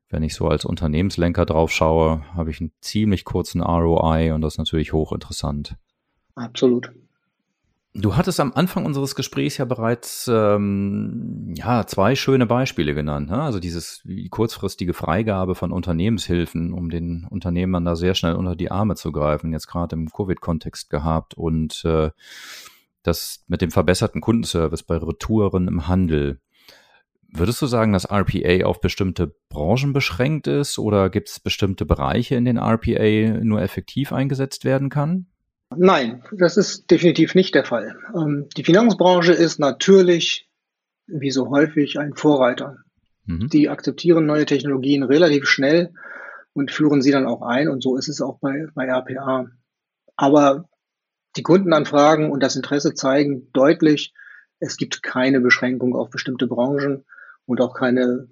wenn 0.10 0.24
ich 0.24 0.34
so 0.34 0.48
als 0.48 0.66
Unternehmenslenker 0.66 1.46
drauf 1.46 1.72
schaue, 1.72 2.24
habe 2.34 2.50
ich 2.52 2.60
einen 2.60 2.74
ziemlich 2.82 3.24
kurzen 3.24 3.62
ROI 3.62 4.34
und 4.34 4.42
das 4.42 4.56
ist 4.56 4.58
natürlich 4.58 4.92
hochinteressant. 4.92 5.76
Absolut. 6.36 6.92
Du 8.02 8.16
hattest 8.16 8.40
am 8.40 8.54
Anfang 8.54 8.86
unseres 8.86 9.14
Gesprächs 9.14 9.58
ja 9.58 9.66
bereits 9.66 10.30
ähm, 10.32 11.54
ja 11.56 11.86
zwei 11.86 12.16
schöne 12.16 12.46
Beispiele 12.46 12.94
genannt. 12.94 13.30
Ne? 13.30 13.42
Also 13.42 13.60
dieses 13.60 14.02
die 14.06 14.30
kurzfristige 14.30 14.94
Freigabe 14.94 15.54
von 15.54 15.74
Unternehmenshilfen, 15.74 16.72
um 16.72 16.90
den 16.90 17.28
Unternehmern 17.30 17.84
da 17.84 17.98
sehr 17.98 18.16
schnell 18.16 18.36
unter 18.36 18.56
die 18.56 18.72
Arme 18.72 18.96
zu 18.96 19.12
greifen, 19.12 19.52
jetzt 19.52 19.68
gerade 19.68 19.96
im 19.96 20.10
Covid-Kontext 20.10 20.90
gehabt 20.90 21.34
und 21.34 21.84
äh, 21.84 22.12
das 23.04 23.44
mit 23.48 23.62
dem 23.62 23.72
verbesserten 23.72 24.22
Kundenservice 24.22 24.84
bei 24.84 24.96
Retouren 24.96 25.68
im 25.68 25.88
Handel. 25.88 26.40
Würdest 27.32 27.62
du 27.62 27.68
sagen, 27.68 27.92
dass 27.92 28.10
RPA 28.10 28.66
auf 28.66 28.80
bestimmte 28.80 29.36
Branchen 29.50 29.92
beschränkt 29.94 30.48
ist 30.48 30.80
oder 30.80 31.10
gibt 31.10 31.30
es 31.30 31.40
bestimmte 31.40 31.86
Bereiche, 31.86 32.36
in 32.36 32.46
denen 32.46 32.60
RPA 32.60 33.44
nur 33.44 33.62
effektiv 33.62 34.14
eingesetzt 34.14 34.64
werden 34.64 34.90
kann? 34.90 35.28
Nein, 35.76 36.24
das 36.32 36.58
ist 36.58 36.90
definitiv 36.90 37.36
nicht 37.36 37.54
der 37.54 37.64
Fall. 37.64 37.96
Ähm, 38.16 38.48
die 38.58 38.64
Finanzbranche 38.64 39.34
ist 39.34 39.60
natürlich, 39.60 40.50
wie 41.06 41.32
so 41.32 41.50
häufig, 41.50 42.00
ein 42.00 42.16
Vorreiter. 42.16 42.78
Mhm. 43.26 43.50
Die 43.50 43.70
akzeptieren 43.70 44.26
neue 44.26 44.46
Technologien 44.46 45.04
relativ 45.04 45.48
schnell 45.48 45.94
und 46.54 46.72
führen 46.72 47.02
sie 47.02 47.12
dann 47.12 47.28
auch 47.28 47.44
ein. 47.44 47.70
Und 47.70 47.84
so 47.84 47.98
ist 47.98 48.10
es 48.10 48.22
auch 48.22 48.40
bei, 48.40 48.68
bei 48.74 48.88
RPA. 48.88 49.48
Aber 50.16 50.68
die 51.36 51.44
Kundenanfragen 51.44 52.32
und 52.32 52.42
das 52.42 52.56
Interesse 52.56 52.94
zeigen 52.94 53.52
deutlich, 53.54 54.14
Es 54.62 54.76
gibt 54.76 55.04
keine 55.04 55.40
Beschränkung 55.40 55.96
auf 55.96 56.10
bestimmte 56.10 56.48
Branchen 56.48 57.06
und 57.46 57.62
auch 57.62 57.74
keine 57.74 58.28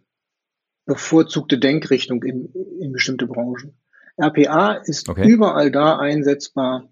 bevorzugte 0.86 1.58
Denkrichtung 1.58 2.23
in, 2.23 2.52
in 2.82 2.91
bestimmte 2.91 3.28
Branchen. 3.28 3.78
RPA 4.17 4.73
ist 4.73 5.08
okay. 5.08 5.28
überall 5.28 5.71
da 5.71 5.97
einsetzbar, 5.97 6.89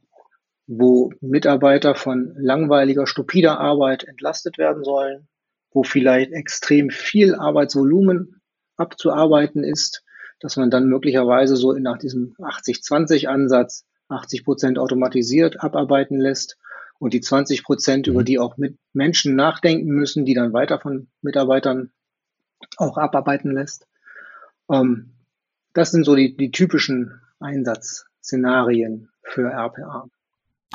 wo 0.67 1.11
Mitarbeiter 1.21 1.95
von 1.95 2.33
langweiliger, 2.37 3.07
stupider 3.07 3.59
Arbeit 3.59 4.03
entlastet 4.03 4.57
werden 4.57 4.83
sollen, 4.83 5.27
wo 5.71 5.83
vielleicht 5.83 6.31
extrem 6.31 6.89
viel 6.89 7.35
Arbeitsvolumen 7.35 8.41
abzuarbeiten 8.77 9.63
ist, 9.63 10.03
dass 10.39 10.57
man 10.57 10.69
dann 10.69 10.87
möglicherweise 10.87 11.55
so 11.55 11.73
nach 11.73 11.97
diesem 11.97 12.35
80-20-Ansatz 12.39 13.85
80 14.09 14.43
Prozent 14.43 14.79
automatisiert 14.79 15.63
abarbeiten 15.63 16.19
lässt 16.19 16.57
und 16.99 17.13
die 17.13 17.21
20 17.21 17.63
Prozent, 17.63 18.07
mhm. 18.07 18.13
über 18.13 18.23
die 18.23 18.39
auch 18.39 18.57
mit 18.57 18.77
Menschen 18.93 19.35
nachdenken 19.35 19.89
müssen, 19.89 20.25
die 20.25 20.33
dann 20.33 20.53
weiter 20.53 20.79
von 20.79 21.09
Mitarbeitern 21.21 21.91
auch 22.77 22.97
abarbeiten 22.97 23.51
lässt. 23.51 23.87
Ähm, 24.71 25.13
das 25.73 25.91
sind 25.91 26.05
so 26.05 26.15
die, 26.15 26.35
die 26.37 26.51
typischen 26.51 27.21
Einsatzszenarien 27.39 29.09
für 29.23 29.49
RPA. 29.49 30.07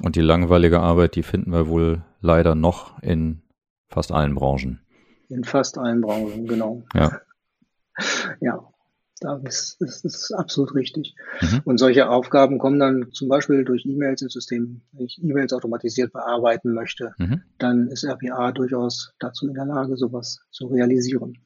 Und 0.02 0.16
die 0.16 0.20
langweilige 0.20 0.80
Arbeit, 0.80 1.16
die 1.16 1.22
finden 1.22 1.52
wir 1.52 1.68
wohl 1.68 2.02
leider 2.20 2.54
noch 2.54 3.02
in 3.02 3.42
fast 3.88 4.12
allen 4.12 4.34
Branchen. 4.34 4.80
In 5.28 5.44
fast 5.44 5.78
allen 5.78 6.00
Branchen, 6.00 6.46
genau. 6.46 6.82
Ja. 6.94 7.20
ja, 8.40 8.70
das 9.20 9.76
ist, 9.78 10.04
ist 10.04 10.32
absolut 10.32 10.74
richtig. 10.74 11.14
Mhm. 11.40 11.60
Und 11.64 11.78
solche 11.78 12.08
Aufgaben 12.08 12.58
kommen 12.58 12.78
dann 12.78 13.12
zum 13.12 13.28
Beispiel 13.28 13.64
durch 13.64 13.84
E-Mails 13.84 14.22
ins 14.22 14.32
System. 14.32 14.80
Wenn 14.92 15.04
ich 15.04 15.22
E-Mails 15.22 15.52
automatisiert 15.52 16.12
bearbeiten 16.12 16.72
möchte, 16.72 17.14
mhm. 17.18 17.42
dann 17.58 17.88
ist 17.88 18.04
RPA 18.04 18.52
durchaus 18.52 19.12
dazu 19.18 19.46
in 19.46 19.54
der 19.54 19.66
Lage, 19.66 19.96
sowas 19.96 20.40
zu 20.50 20.68
realisieren. 20.68 21.38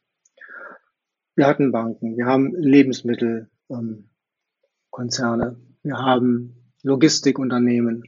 Wir 1.35 1.49
hatten 1.49 1.73
Banken, 1.73 2.17
wir 2.17 2.27
haben 2.27 2.55
Lebensmittelkonzerne, 2.55 5.47
ähm, 5.47 5.77
wir 5.83 5.99
haben 5.99 6.55
Logistikunternehmen, 6.85 8.05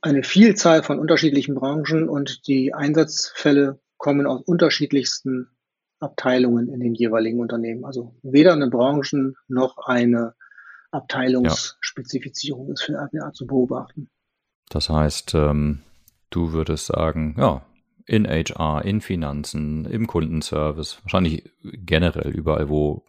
eine 0.00 0.22
Vielzahl 0.22 0.82
von 0.82 0.98
unterschiedlichen 0.98 1.54
Branchen 1.54 2.08
und 2.08 2.46
die 2.46 2.74
Einsatzfälle 2.74 3.80
kommen 3.98 4.26
aus 4.26 4.42
unterschiedlichsten 4.42 5.48
Abteilungen 6.00 6.68
in 6.68 6.80
den 6.80 6.94
jeweiligen 6.94 7.40
Unternehmen. 7.40 7.84
Also 7.84 8.14
weder 8.22 8.54
eine 8.54 8.68
Branchen- 8.68 9.36
noch 9.48 9.78
eine 9.78 10.34
Abteilungsspezifizierung 10.90 12.68
ja. 12.68 12.72
ist 12.72 12.82
für 12.82 12.94
RPA 12.94 13.32
zu 13.32 13.46
beobachten. 13.46 14.08
Das 14.70 14.88
heißt, 14.88 15.34
ähm, 15.34 15.82
du 16.30 16.52
würdest 16.52 16.86
sagen, 16.86 17.34
ja, 17.38 17.62
in 18.06 18.26
HR, 18.26 18.84
in 18.84 19.00
Finanzen, 19.00 19.84
im 19.84 20.06
Kundenservice, 20.06 20.98
wahrscheinlich 21.02 21.50
generell 21.62 22.30
überall, 22.30 22.68
wo 22.68 23.04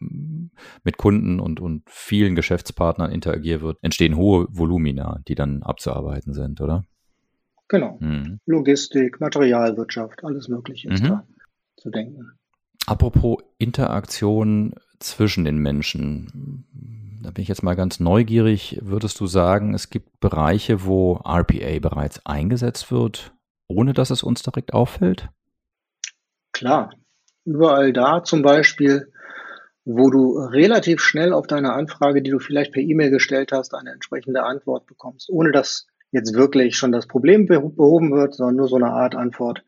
mit 0.84 0.98
Kunden 0.98 1.40
und, 1.40 1.60
und 1.60 1.84
vielen 1.88 2.36
Geschäftspartnern 2.36 3.12
interagiert 3.12 3.62
wird, 3.62 3.78
entstehen 3.82 4.16
hohe 4.16 4.48
Volumina, 4.50 5.22
die 5.28 5.36
dann 5.36 5.64
abzuarbeiten 5.64 6.34
sind, 6.34 6.62
oder? 6.62 6.84
Genau. 7.68 7.98
Mhm. 8.00 8.40
Logistik, 8.46 9.20
Materialwirtschaft, 9.22 10.24
alles 10.24 10.50
Mögliche 10.50 10.90
ist 10.90 11.04
mhm. 11.04 11.08
da 11.08 11.28
zu 11.78 11.90
denken. 11.90 12.32
Apropos 12.86 13.38
Interaktion 13.58 14.74
zwischen 15.00 15.46
den 15.46 15.58
Menschen. 15.58 16.66
Da 17.24 17.32
bin 17.32 17.44
ich 17.44 17.48
jetzt 17.48 17.64
mal 17.64 17.76
ganz 17.76 18.00
neugierig. 18.00 18.80
Würdest 18.82 19.20
du 19.20 19.28
sagen, 19.28 19.74
es 19.74 19.90
gibt 19.90 20.20
Bereiche, 20.20 20.86
wo 20.86 21.22
RPA 21.24 21.80
bereits 21.80 22.26
eingesetzt 22.26 22.92
wird 22.92 23.34
ohne 23.72 23.94
dass 23.94 24.10
es 24.10 24.24
uns 24.24 24.44
direkt 24.44 24.74
auffällt? 24.74 25.30
Klar, 26.52 26.94
überall 27.46 27.94
da 27.94 28.24
zum 28.24 28.42
Beispiel, 28.42 29.12
wo 29.86 30.10
du 30.10 30.38
relativ 30.38 31.02
schnell 31.02 31.34
auf 31.34 31.48
deine 31.48 31.74
Anfrage, 31.74 32.22
die 32.22 32.30
du 32.30 32.40
vielleicht 32.40 32.72
per 32.74 32.84
E-Mail 32.84 33.10
gestellt 33.10 33.52
hast, 33.52 33.74
eine 33.74 33.92
entsprechende 33.92 34.44
Antwort 34.44 34.86
bekommst, 34.86 35.30
ohne 35.30 35.52
dass 35.52 35.88
jetzt 36.12 36.36
wirklich 36.36 36.76
schon 36.76 36.92
das 36.92 37.08
Problem 37.08 37.48
behoben 37.48 38.12
wird, 38.12 38.36
sondern 38.36 38.58
nur 38.58 38.68
so 38.68 38.76
eine 38.76 38.92
Art 38.92 39.16
Antwort. 39.16 39.64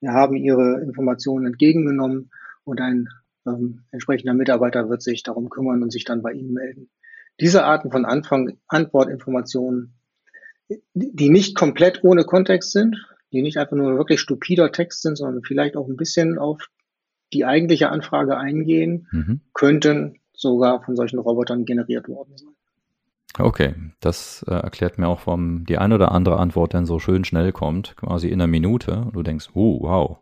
Wir 0.00 0.12
haben 0.12 0.36
Ihre 0.36 0.80
Informationen 0.82 1.46
entgegengenommen 1.46 2.30
und 2.64 2.80
ein 2.80 3.08
ähm, 3.46 3.84
entsprechender 3.90 4.34
Mitarbeiter 4.34 4.88
wird 4.88 5.02
sich 5.02 5.22
darum 5.22 5.48
kümmern 5.48 5.82
und 5.82 5.90
sich 5.90 6.04
dann 6.04 6.22
bei 6.22 6.32
Ihnen 6.32 6.52
melden. 6.52 6.90
Diese 7.40 7.64
Arten 7.64 7.90
von 7.90 8.04
Anfang 8.04 8.58
Antwortinformationen, 8.68 9.94
die 10.94 11.30
nicht 11.30 11.56
komplett 11.56 12.02
ohne 12.04 12.24
Kontext 12.24 12.72
sind, 12.72 12.96
die 13.32 13.42
nicht 13.42 13.58
einfach 13.58 13.76
nur 13.76 13.96
wirklich 13.96 14.20
stupider 14.20 14.72
Text 14.72 15.02
sind, 15.02 15.16
sondern 15.16 15.42
vielleicht 15.42 15.76
auch 15.76 15.88
ein 15.88 15.96
bisschen 15.96 16.38
auf 16.38 16.68
die 17.32 17.44
eigentliche 17.44 17.90
Anfrage 17.90 18.36
eingehen, 18.36 19.08
mhm. 19.10 19.40
könnten 19.52 20.20
sogar 20.32 20.82
von 20.82 20.96
solchen 20.96 21.18
Robotern 21.18 21.64
generiert 21.64 22.08
worden 22.08 22.36
sein. 22.36 22.54
Okay, 23.38 23.74
das 24.00 24.44
äh, 24.48 24.54
erklärt 24.54 24.98
mir 24.98 25.08
auch, 25.08 25.26
warum 25.26 25.66
die 25.66 25.76
eine 25.76 25.96
oder 25.96 26.12
andere 26.12 26.38
Antwort 26.38 26.72
dann 26.72 26.86
so 26.86 26.98
schön 26.98 27.24
schnell 27.24 27.52
kommt, 27.52 27.96
quasi 27.96 28.28
in 28.28 28.34
einer 28.34 28.46
Minute. 28.46 29.02
Und 29.02 29.14
du 29.14 29.22
denkst, 29.22 29.50
uh, 29.54 29.80
wow. 29.82 30.18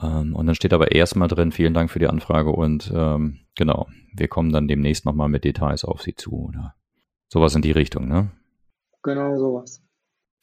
Ähm, 0.00 0.34
und 0.34 0.46
dann 0.46 0.54
steht 0.54 0.72
aber 0.72 0.92
erstmal 0.92 1.28
drin, 1.28 1.52
vielen 1.52 1.74
Dank 1.74 1.90
für 1.90 1.98
die 1.98 2.06
Anfrage 2.06 2.50
und 2.50 2.90
ähm, 2.94 3.40
genau, 3.56 3.86
wir 4.14 4.28
kommen 4.28 4.52
dann 4.52 4.68
demnächst 4.68 5.04
nochmal 5.04 5.28
mit 5.28 5.44
Details 5.44 5.84
auf 5.84 6.00
Sie 6.00 6.14
zu 6.14 6.32
oder 6.48 6.74
sowas 7.28 7.54
in 7.54 7.62
die 7.62 7.72
Richtung, 7.72 8.08
ne? 8.08 8.30
Genau 9.02 9.38
sowas. 9.38 9.82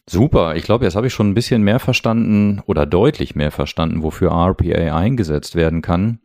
Super, 0.10 0.56
ich 0.56 0.64
glaube, 0.64 0.86
jetzt 0.86 0.96
habe 0.96 1.08
ich 1.08 1.14
schon 1.14 1.30
ein 1.30 1.34
bisschen 1.34 1.64
mehr 1.64 1.80
verstanden 1.80 2.62
oder 2.66 2.86
deutlich 2.86 3.36
mehr 3.36 3.52
verstanden, 3.52 4.04
wofür 4.04 4.32
RPA 4.32 4.96
eingesetzt 4.96 5.56
werden 5.56 5.82
kann. 5.82 6.22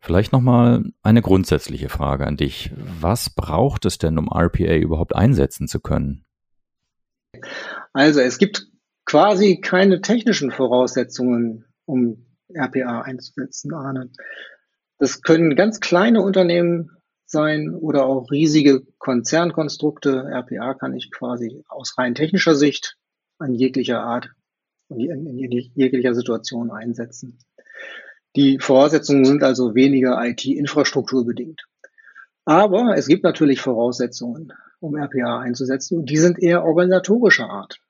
Vielleicht 0.00 0.32
nochmal 0.32 0.84
eine 1.02 1.20
grundsätzliche 1.20 1.90
Frage 1.90 2.26
an 2.26 2.38
dich. 2.38 2.72
Was 3.00 3.28
braucht 3.28 3.84
es 3.84 3.98
denn, 3.98 4.16
um 4.16 4.28
RPA 4.32 4.76
überhaupt 4.76 5.14
einsetzen 5.14 5.68
zu 5.68 5.80
können? 5.80 6.24
Also 7.92 8.20
es 8.20 8.38
gibt 8.38 8.66
quasi 9.04 9.60
keine 9.60 10.00
technischen 10.00 10.50
Voraussetzungen, 10.50 11.66
um 11.84 12.26
RPA 12.54 13.02
einzusetzen, 13.02 13.74
Arne. 13.74 14.10
Das 14.98 15.20
können 15.20 15.54
ganz 15.54 15.80
kleine 15.80 16.22
Unternehmen 16.22 16.90
sein 17.26 17.74
oder 17.74 18.06
auch 18.06 18.30
riesige 18.30 18.86
Konzernkonstrukte. 18.98 20.24
RPA 20.30 20.72
kann 20.74 20.94
ich 20.94 21.10
quasi 21.10 21.62
aus 21.68 21.98
rein 21.98 22.14
technischer 22.14 22.54
Sicht 22.54 22.97
an 23.38 23.54
jeglicher 23.54 24.00
Art 24.00 24.30
und 24.88 25.00
in, 25.00 25.48
jeglicher 25.48 26.14
Situation 26.14 26.70
einsetzen. 26.70 27.38
Die 28.36 28.58
Voraussetzungen 28.58 29.24
sind 29.24 29.42
also 29.42 29.74
weniger 29.74 30.22
IT-Infrastruktur 30.24 31.24
bedingt. 31.26 31.62
Aber 32.44 32.96
es 32.96 33.06
gibt 33.06 33.24
natürlich 33.24 33.60
Voraussetzungen, 33.60 34.52
um 34.80 34.96
RPA 34.96 35.40
einzusetzen 35.40 35.98
und 35.98 36.10
die 36.10 36.18
sind 36.18 36.38
eher 36.38 36.64
organisatorischer 36.64 37.48
Art. 37.48 37.80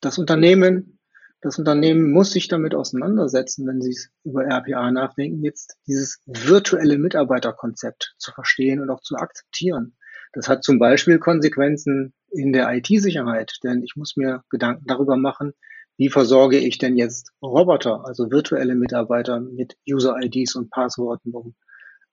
Das 0.00 0.18
Unternehmen, 0.18 0.98
das 1.40 1.58
Unternehmen 1.58 2.12
muss 2.12 2.32
sich 2.32 2.48
damit 2.48 2.74
auseinandersetzen, 2.74 3.66
wenn 3.66 3.80
sie 3.80 3.96
über 4.22 4.44
RPA 4.44 4.90
nachdenken, 4.90 5.42
jetzt 5.42 5.76
dieses 5.86 6.20
virtuelle 6.26 6.98
Mitarbeiterkonzept 6.98 8.14
zu 8.18 8.32
verstehen 8.32 8.80
und 8.80 8.90
auch 8.90 9.00
zu 9.00 9.16
akzeptieren. 9.16 9.96
Das 10.32 10.48
hat 10.48 10.64
zum 10.64 10.78
Beispiel 10.78 11.18
Konsequenzen 11.18 12.12
in 12.36 12.52
der 12.52 12.72
IT-Sicherheit, 12.72 13.58
denn 13.64 13.82
ich 13.82 13.96
muss 13.96 14.16
mir 14.16 14.42
Gedanken 14.50 14.84
darüber 14.86 15.16
machen, 15.16 15.52
wie 15.96 16.10
versorge 16.10 16.58
ich 16.58 16.78
denn 16.78 16.96
jetzt 16.96 17.32
Roboter, 17.42 18.06
also 18.06 18.30
virtuelle 18.30 18.74
Mitarbeiter 18.74 19.40
mit 19.40 19.76
User-IDs 19.88 20.54
und 20.54 20.70
Passworten, 20.70 21.32
um 21.32 21.54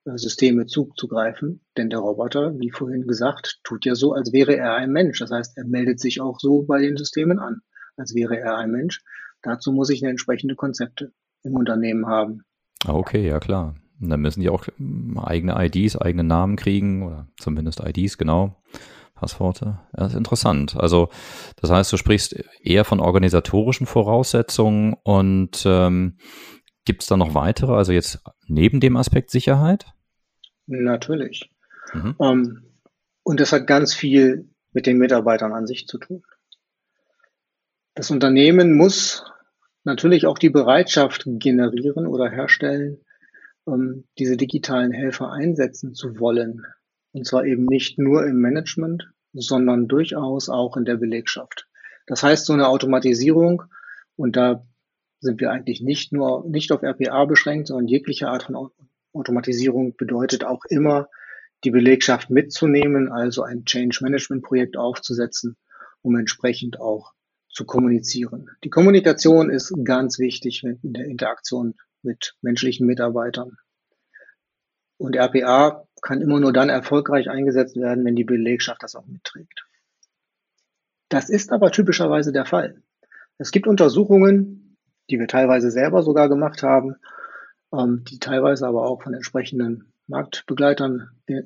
äh, 0.06 0.18
Systeme 0.18 0.66
zuzugreifen. 0.66 1.62
Denn 1.78 1.90
der 1.90 2.00
Roboter, 2.00 2.58
wie 2.60 2.72
vorhin 2.72 3.08
gesagt, 3.08 3.60
tut 3.64 3.86
ja 3.86 3.96
so, 3.96 4.14
als 4.14 4.32
wäre 4.32 4.56
er 4.56 4.76
ein 4.76 4.92
Mensch. 4.92 5.20
Das 5.20 5.32
heißt, 5.32 5.58
er 5.58 5.66
meldet 5.66 6.00
sich 6.00 6.22
auch 6.22 6.40
so 6.40 6.64
bei 6.64 6.80
den 6.80 6.98
Systemen 6.98 7.40
an, 7.40 7.62
als 7.98 8.16
wäre 8.16 8.38
er 8.38 8.58
ein 8.58 8.72
Mensch. 8.72 9.02
Dazu 9.42 9.72
muss 9.74 9.90
ich 9.90 10.02
eine 10.02 10.12
entsprechende 10.12 10.56
Konzepte 10.56 11.12
im 11.44 11.56
Unternehmen 11.56 12.08
haben. 12.08 12.44
Ah, 12.86 12.94
okay, 12.94 13.28
ja 13.28 13.40
klar. 13.40 13.76
Und 14.02 14.10
dann 14.10 14.22
müssen 14.22 14.42
die 14.42 14.50
auch 14.50 14.66
eigene 15.18 15.56
IDs, 15.66 15.98
eigene 15.98 16.24
Namen 16.24 16.56
kriegen 16.56 17.04
oder 17.04 17.28
zumindest 17.38 17.82
IDs, 17.82 18.18
genau. 18.18 18.62
Passworte. 19.24 19.80
Ja, 19.98 20.06
ist 20.06 20.16
interessant. 20.16 20.76
Also, 20.76 21.08
das 21.62 21.72
heißt, 21.72 21.94
du 21.94 21.98
sprichst 21.98 22.36
eher 22.62 22.84
von 22.84 23.00
organisatorischen 23.00 23.88
Voraussetzungen 23.88 24.96
und 25.04 25.64
ähm, 25.66 26.18
gibt 26.84 27.04
es 27.04 27.08
da 27.08 27.16
noch 27.16 27.34
weitere, 27.34 27.72
also 27.72 27.94
jetzt 27.94 28.22
neben 28.48 28.82
dem 28.82 28.98
Aspekt 28.98 29.32
Sicherheit? 29.32 29.86
Natürlich. 30.66 31.50
Mhm. 31.94 32.16
Um, 32.18 32.28
ähm, 32.28 32.64
und 33.24 33.40
das 33.40 33.54
hat 33.54 33.66
ganz 33.66 33.94
viel 33.94 34.50
mit 34.74 34.88
den 34.88 34.98
Mitarbeitern 34.98 35.54
an 35.54 35.68
sich 35.68 35.88
zu 35.88 36.00
tun. 36.00 36.24
Das 37.96 38.12
Unternehmen 38.12 38.76
muss 38.76 39.24
natürlich 39.86 40.26
auch 40.26 40.38
die 40.38 40.50
Bereitschaft 40.50 41.24
generieren 41.26 42.08
oder 42.08 42.30
herstellen, 42.30 42.98
um 43.64 44.04
diese 44.20 44.36
digitalen 44.36 44.92
Helfer 44.92 45.32
einsetzen 45.32 45.94
zu 45.94 46.20
wollen. 46.20 46.66
Und 47.14 47.26
zwar 47.26 47.46
eben 47.46 47.64
nicht 47.66 47.98
nur 47.98 48.26
im 48.26 48.42
Management, 48.42 49.13
sondern 49.34 49.88
durchaus 49.88 50.50
auch 50.50 50.78
in 50.78 50.86
der 50.86 50.98
Belegschaft. 50.98 51.68
Das 52.08 52.24
heißt, 52.24 52.46
so 52.46 52.54
eine 52.54 52.68
Automatisierung, 52.68 53.64
und 54.16 54.36
da 54.36 54.66
sind 55.20 55.40
wir 55.40 55.52
eigentlich 55.52 55.82
nicht 55.82 56.12
nur 56.12 56.46
nicht 56.48 56.72
auf 56.72 56.84
RPA 56.84 57.26
beschränkt, 57.26 57.68
sondern 57.68 57.88
jegliche 57.88 58.28
Art 58.28 58.44
von 58.44 58.70
Automatisierung 59.14 59.96
bedeutet 59.96 60.44
auch 60.44 60.66
immer, 60.66 61.08
die 61.64 61.72
Belegschaft 61.72 62.30
mitzunehmen, 62.30 63.12
also 63.12 63.44
ein 63.44 63.64
Change 63.66 64.00
Management 64.02 64.44
Projekt 64.44 64.78
aufzusetzen, 64.78 65.56
um 66.02 66.18
entsprechend 66.18 66.80
auch 66.80 67.14
zu 67.50 67.66
kommunizieren. 67.66 68.50
Die 68.64 68.70
Kommunikation 68.70 69.50
ist 69.50 69.74
ganz 69.84 70.20
wichtig 70.20 70.64
in 70.64 70.94
der 70.94 71.06
Interaktion 71.06 71.76
mit 72.02 72.36
menschlichen 72.42 72.86
Mitarbeitern. 72.86 73.58
Und 75.04 75.18
RPA 75.18 75.86
kann 76.02 76.22
immer 76.22 76.40
nur 76.40 76.54
dann 76.54 76.70
erfolgreich 76.70 77.30
eingesetzt 77.30 77.76
werden, 77.76 78.06
wenn 78.06 78.16
die 78.16 78.24
Belegschaft 78.24 78.82
das 78.84 78.96
auch 78.96 79.06
mitträgt. 79.06 79.66
Das 81.10 81.30
ist 81.30 81.52
aber 81.52 81.72
typischerweise 81.72 82.32
der 82.32 82.46
Fall. 82.46 82.82
Es 83.38 83.52
gibt 83.52 83.68
Untersuchungen, 83.68 84.78
die 85.10 85.20
wir 85.20 85.28
teilweise 85.28 85.72
selber 85.72 86.04
sogar 86.04 86.30
gemacht 86.30 86.64
haben, 86.64 86.96
ähm, 87.74 88.06
die 88.08 88.20
teilweise 88.20 88.66
aber 88.66 88.86
auch 88.86 89.04
von 89.04 89.14
entsprechenden 89.14 89.92
Marktbegleitern 90.08 91.10
äh, 91.28 91.42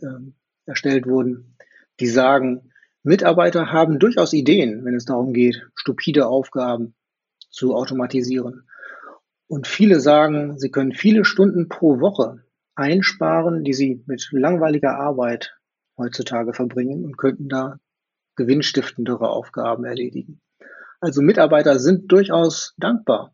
erstellt 0.67 1.07
wurden, 1.07 1.57
die 1.99 2.09
sagen, 2.09 2.69
Mitarbeiter 3.01 3.71
haben 3.71 3.97
durchaus 3.97 4.33
Ideen, 4.33 4.85
wenn 4.85 4.93
es 4.93 5.05
darum 5.05 5.33
geht, 5.33 5.67
stupide 5.73 6.27
Aufgaben 6.27 6.93
zu 7.49 7.73
automatisieren. 7.73 8.67
Und 9.47 9.65
viele 9.65 9.99
sagen, 9.99 10.59
sie 10.59 10.69
können 10.69 10.91
viele 10.91 11.25
Stunden 11.25 11.69
pro 11.69 11.99
Woche 11.99 12.43
einsparen, 12.77 13.63
die 13.63 13.73
sie 13.73 14.03
mit 14.05 14.29
langweiliger 14.31 14.97
Arbeit 14.97 15.57
heutzutage 15.97 16.53
verbringen 16.53 17.03
und 17.03 17.17
könnten 17.17 17.49
da 17.49 17.79
gewinnstiftendere 18.35 19.29
Aufgaben 19.29 19.83
erledigen. 19.83 20.39
Also 20.99 21.21
Mitarbeiter 21.21 21.79
sind 21.79 22.11
durchaus 22.11 22.75
dankbar 22.77 23.33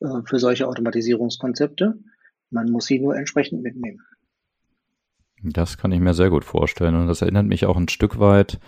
äh, 0.00 0.22
für 0.24 0.38
solche 0.38 0.66
Automatisierungskonzepte. 0.66 1.94
Man 2.50 2.70
muss 2.70 2.86
sie 2.86 2.98
nur 2.98 3.16
entsprechend 3.16 3.62
mitnehmen. 3.62 4.00
Das 5.44 5.78
kann 5.78 5.92
ich 5.92 6.00
mir 6.00 6.14
sehr 6.14 6.30
gut 6.30 6.44
vorstellen. 6.44 6.94
Und 6.94 7.06
das 7.06 7.22
erinnert 7.22 7.46
mich 7.46 7.66
auch 7.66 7.76
ein 7.76 7.88
Stück 7.88 8.18
weit 8.18 8.58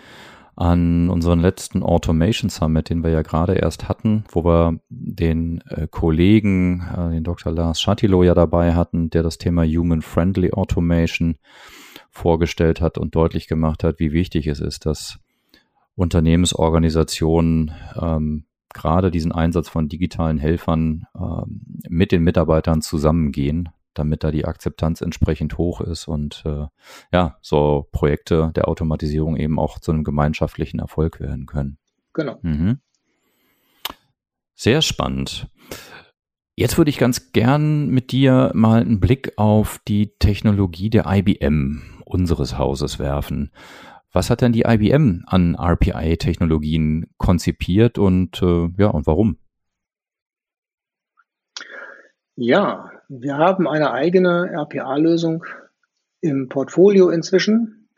an 0.55 1.09
unseren 1.09 1.39
letzten 1.39 1.83
Automation 1.83 2.49
Summit, 2.49 2.89
den 2.89 3.03
wir 3.03 3.11
ja 3.11 3.21
gerade 3.21 3.55
erst 3.55 3.89
hatten, 3.89 4.23
wo 4.29 4.45
wir 4.45 4.79
den 4.89 5.61
äh, 5.69 5.87
Kollegen, 5.89 6.81
äh, 6.95 7.11
den 7.11 7.23
Dr. 7.23 7.51
Lars 7.51 7.81
Schatilo 7.81 8.23
ja 8.23 8.33
dabei 8.33 8.73
hatten, 8.73 9.09
der 9.09 9.23
das 9.23 9.37
Thema 9.37 9.65
Human 9.65 10.01
Friendly 10.01 10.51
Automation 10.51 11.35
vorgestellt 12.09 12.79
hat 12.79 12.97
und 12.97 13.15
deutlich 13.15 13.47
gemacht 13.47 13.83
hat, 13.83 13.99
wie 13.99 14.13
wichtig 14.13 14.47
es 14.47 14.61
ist, 14.61 14.85
dass 14.85 15.19
Unternehmensorganisationen 15.95 17.71
ähm, 17.99 18.45
gerade 18.73 19.11
diesen 19.11 19.31
Einsatz 19.33 19.67
von 19.67 19.89
digitalen 19.89 20.37
Helfern 20.37 21.07
ähm, 21.15 21.61
mit 21.89 22.11
den 22.11 22.23
Mitarbeitern 22.23 22.81
zusammengehen, 22.81 23.69
damit 23.97 24.23
da 24.23 24.31
die 24.31 24.45
Akzeptanz 24.45 25.01
entsprechend 25.01 25.57
hoch 25.57 25.81
ist 25.81 26.07
und 26.07 26.43
äh, 26.45 26.67
ja, 27.11 27.37
so 27.41 27.87
Projekte 27.91 28.51
der 28.55 28.67
Automatisierung 28.67 29.37
eben 29.37 29.59
auch 29.59 29.79
zu 29.79 29.91
einem 29.91 30.03
gemeinschaftlichen 30.03 30.79
Erfolg 30.79 31.19
werden 31.19 31.45
können. 31.45 31.77
Genau. 32.13 32.37
Mhm. 32.41 32.79
Sehr 34.53 34.81
spannend. 34.81 35.47
Jetzt 36.55 36.77
würde 36.77 36.89
ich 36.89 36.97
ganz 36.97 37.33
gern 37.33 37.89
mit 37.89 38.13
dir 38.13 38.51
mal 38.53 38.79
einen 38.79 39.01
Blick 39.01 39.33
auf 39.35 39.81
die 39.87 40.13
Technologie 40.19 40.89
der 40.89 41.05
IBM 41.05 41.81
unseres 42.05 42.57
Hauses 42.57 42.97
werfen. 42.97 43.51
Was 44.13 44.29
hat 44.29 44.39
denn 44.39 44.53
die 44.53 44.63
IBM 44.65 45.23
an 45.25 45.55
RPI-Technologien 45.55 47.07
konzipiert 47.17 47.97
und 47.97 48.41
äh, 48.41 48.69
ja, 48.77 48.87
und 48.87 49.05
warum? 49.05 49.37
Ja, 52.37 52.89
wir 53.09 53.37
haben 53.37 53.67
eine 53.67 53.91
eigene 53.91 54.49
RPA-Lösung 54.51 55.45
im 56.21 56.49
Portfolio 56.49 57.09
inzwischen, 57.09 57.89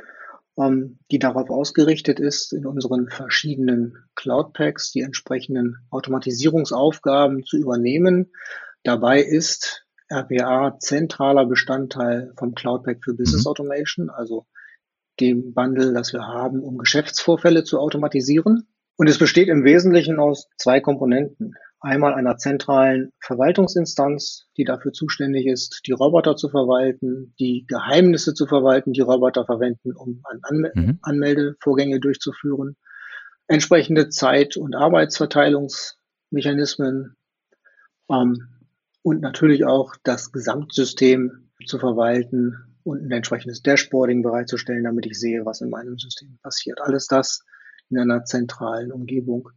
ähm, 0.57 0.99
die 1.11 1.19
darauf 1.19 1.49
ausgerichtet 1.49 2.19
ist, 2.19 2.53
in 2.53 2.65
unseren 2.65 3.09
verschiedenen 3.09 3.95
Cloud-Packs 4.15 4.91
die 4.91 5.01
entsprechenden 5.01 5.77
Automatisierungsaufgaben 5.89 7.43
zu 7.43 7.57
übernehmen. 7.57 8.31
Dabei 8.83 9.21
ist 9.21 9.85
RPA 10.09 10.77
zentraler 10.79 11.45
Bestandteil 11.45 12.33
vom 12.37 12.55
Cloud-Pack 12.55 13.03
für 13.03 13.13
Business 13.13 13.45
mhm. 13.45 13.49
Automation, 13.49 14.09
also 14.09 14.45
dem 15.19 15.53
Bundle, 15.53 15.93
das 15.93 16.13
wir 16.13 16.21
haben, 16.21 16.61
um 16.61 16.77
Geschäftsvorfälle 16.77 17.63
zu 17.63 17.79
automatisieren. 17.79 18.67
Und 18.97 19.07
es 19.07 19.17
besteht 19.17 19.47
im 19.47 19.63
Wesentlichen 19.63 20.19
aus 20.19 20.47
zwei 20.57 20.79
Komponenten 20.79 21.53
einmal 21.79 22.13
einer 22.13 22.37
zentralen 22.37 23.11
Verwaltungsinstanz, 23.19 24.47
die 24.57 24.63
dafür 24.63 24.93
zuständig 24.93 25.45
ist, 25.45 25.81
die 25.85 25.91
Roboter 25.91 26.35
zu 26.35 26.49
verwalten, 26.49 27.35
die 27.39 27.65
Geheimnisse 27.67 28.33
zu 28.33 28.47
verwalten, 28.47 28.93
die 28.93 29.01
Roboter 29.01 29.45
verwenden, 29.45 29.95
um 29.95 30.23
Anmel 30.41 30.71
mhm. 30.73 30.97
Anmeldevorgänge 31.01 31.99
durchzuführen, 31.99 32.75
entsprechende 33.47 34.09
Zeit- 34.09 34.57
und 34.57 34.75
Arbeitsverteilungsmechanismen 34.75 37.15
ähm, 38.09 38.47
und 39.03 39.21
natürlich 39.21 39.65
auch 39.65 39.93
das 40.03 40.31
Gesamtsystem 40.31 41.51
zu 41.65 41.77
verwalten 41.79 42.55
und 42.83 43.03
ein 43.03 43.11
entsprechendes 43.11 43.61
Dashboarding 43.61 44.23
bereitzustellen, 44.23 44.83
damit 44.83 45.05
ich 45.05 45.19
sehe, 45.19 45.45
was 45.45 45.61
in 45.61 45.69
meinem 45.69 45.97
System 45.97 46.37
passiert. 46.41 46.81
Alles 46.81 47.07
das 47.07 47.45
in 47.89 47.99
einer 47.99 48.25
zentralen 48.25 48.91
Umgebung. 48.91 49.49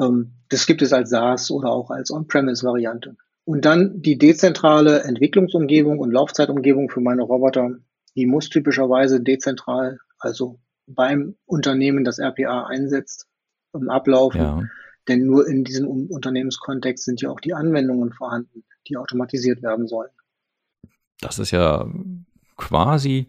Ähm, 0.00 0.32
das 0.48 0.66
gibt 0.66 0.82
es 0.82 0.92
als 0.92 1.10
SaaS 1.10 1.50
oder 1.50 1.70
auch 1.70 1.90
als 1.90 2.10
On-Premise-Variante. 2.10 3.16
Und 3.44 3.64
dann 3.64 4.02
die 4.02 4.18
dezentrale 4.18 5.02
Entwicklungsumgebung 5.04 5.98
und 5.98 6.12
Laufzeitumgebung 6.12 6.90
für 6.90 7.00
meine 7.00 7.22
Roboter, 7.22 7.70
die 8.14 8.26
muss 8.26 8.48
typischerweise 8.50 9.22
dezentral, 9.22 9.98
also 10.18 10.58
beim 10.86 11.36
Unternehmen, 11.46 12.04
das 12.04 12.18
RPA 12.18 12.66
einsetzt, 12.66 13.26
ablaufen. 13.72 14.40
Ja. 14.40 14.62
Denn 15.08 15.24
nur 15.24 15.48
in 15.48 15.64
diesem 15.64 15.88
Unternehmenskontext 15.88 17.04
sind 17.04 17.22
ja 17.22 17.30
auch 17.30 17.40
die 17.40 17.54
Anwendungen 17.54 18.12
vorhanden, 18.12 18.64
die 18.86 18.96
automatisiert 18.96 19.62
werden 19.62 19.86
sollen. 19.86 20.10
Das 21.20 21.38
ist 21.38 21.50
ja 21.50 21.90
quasi, 22.56 23.28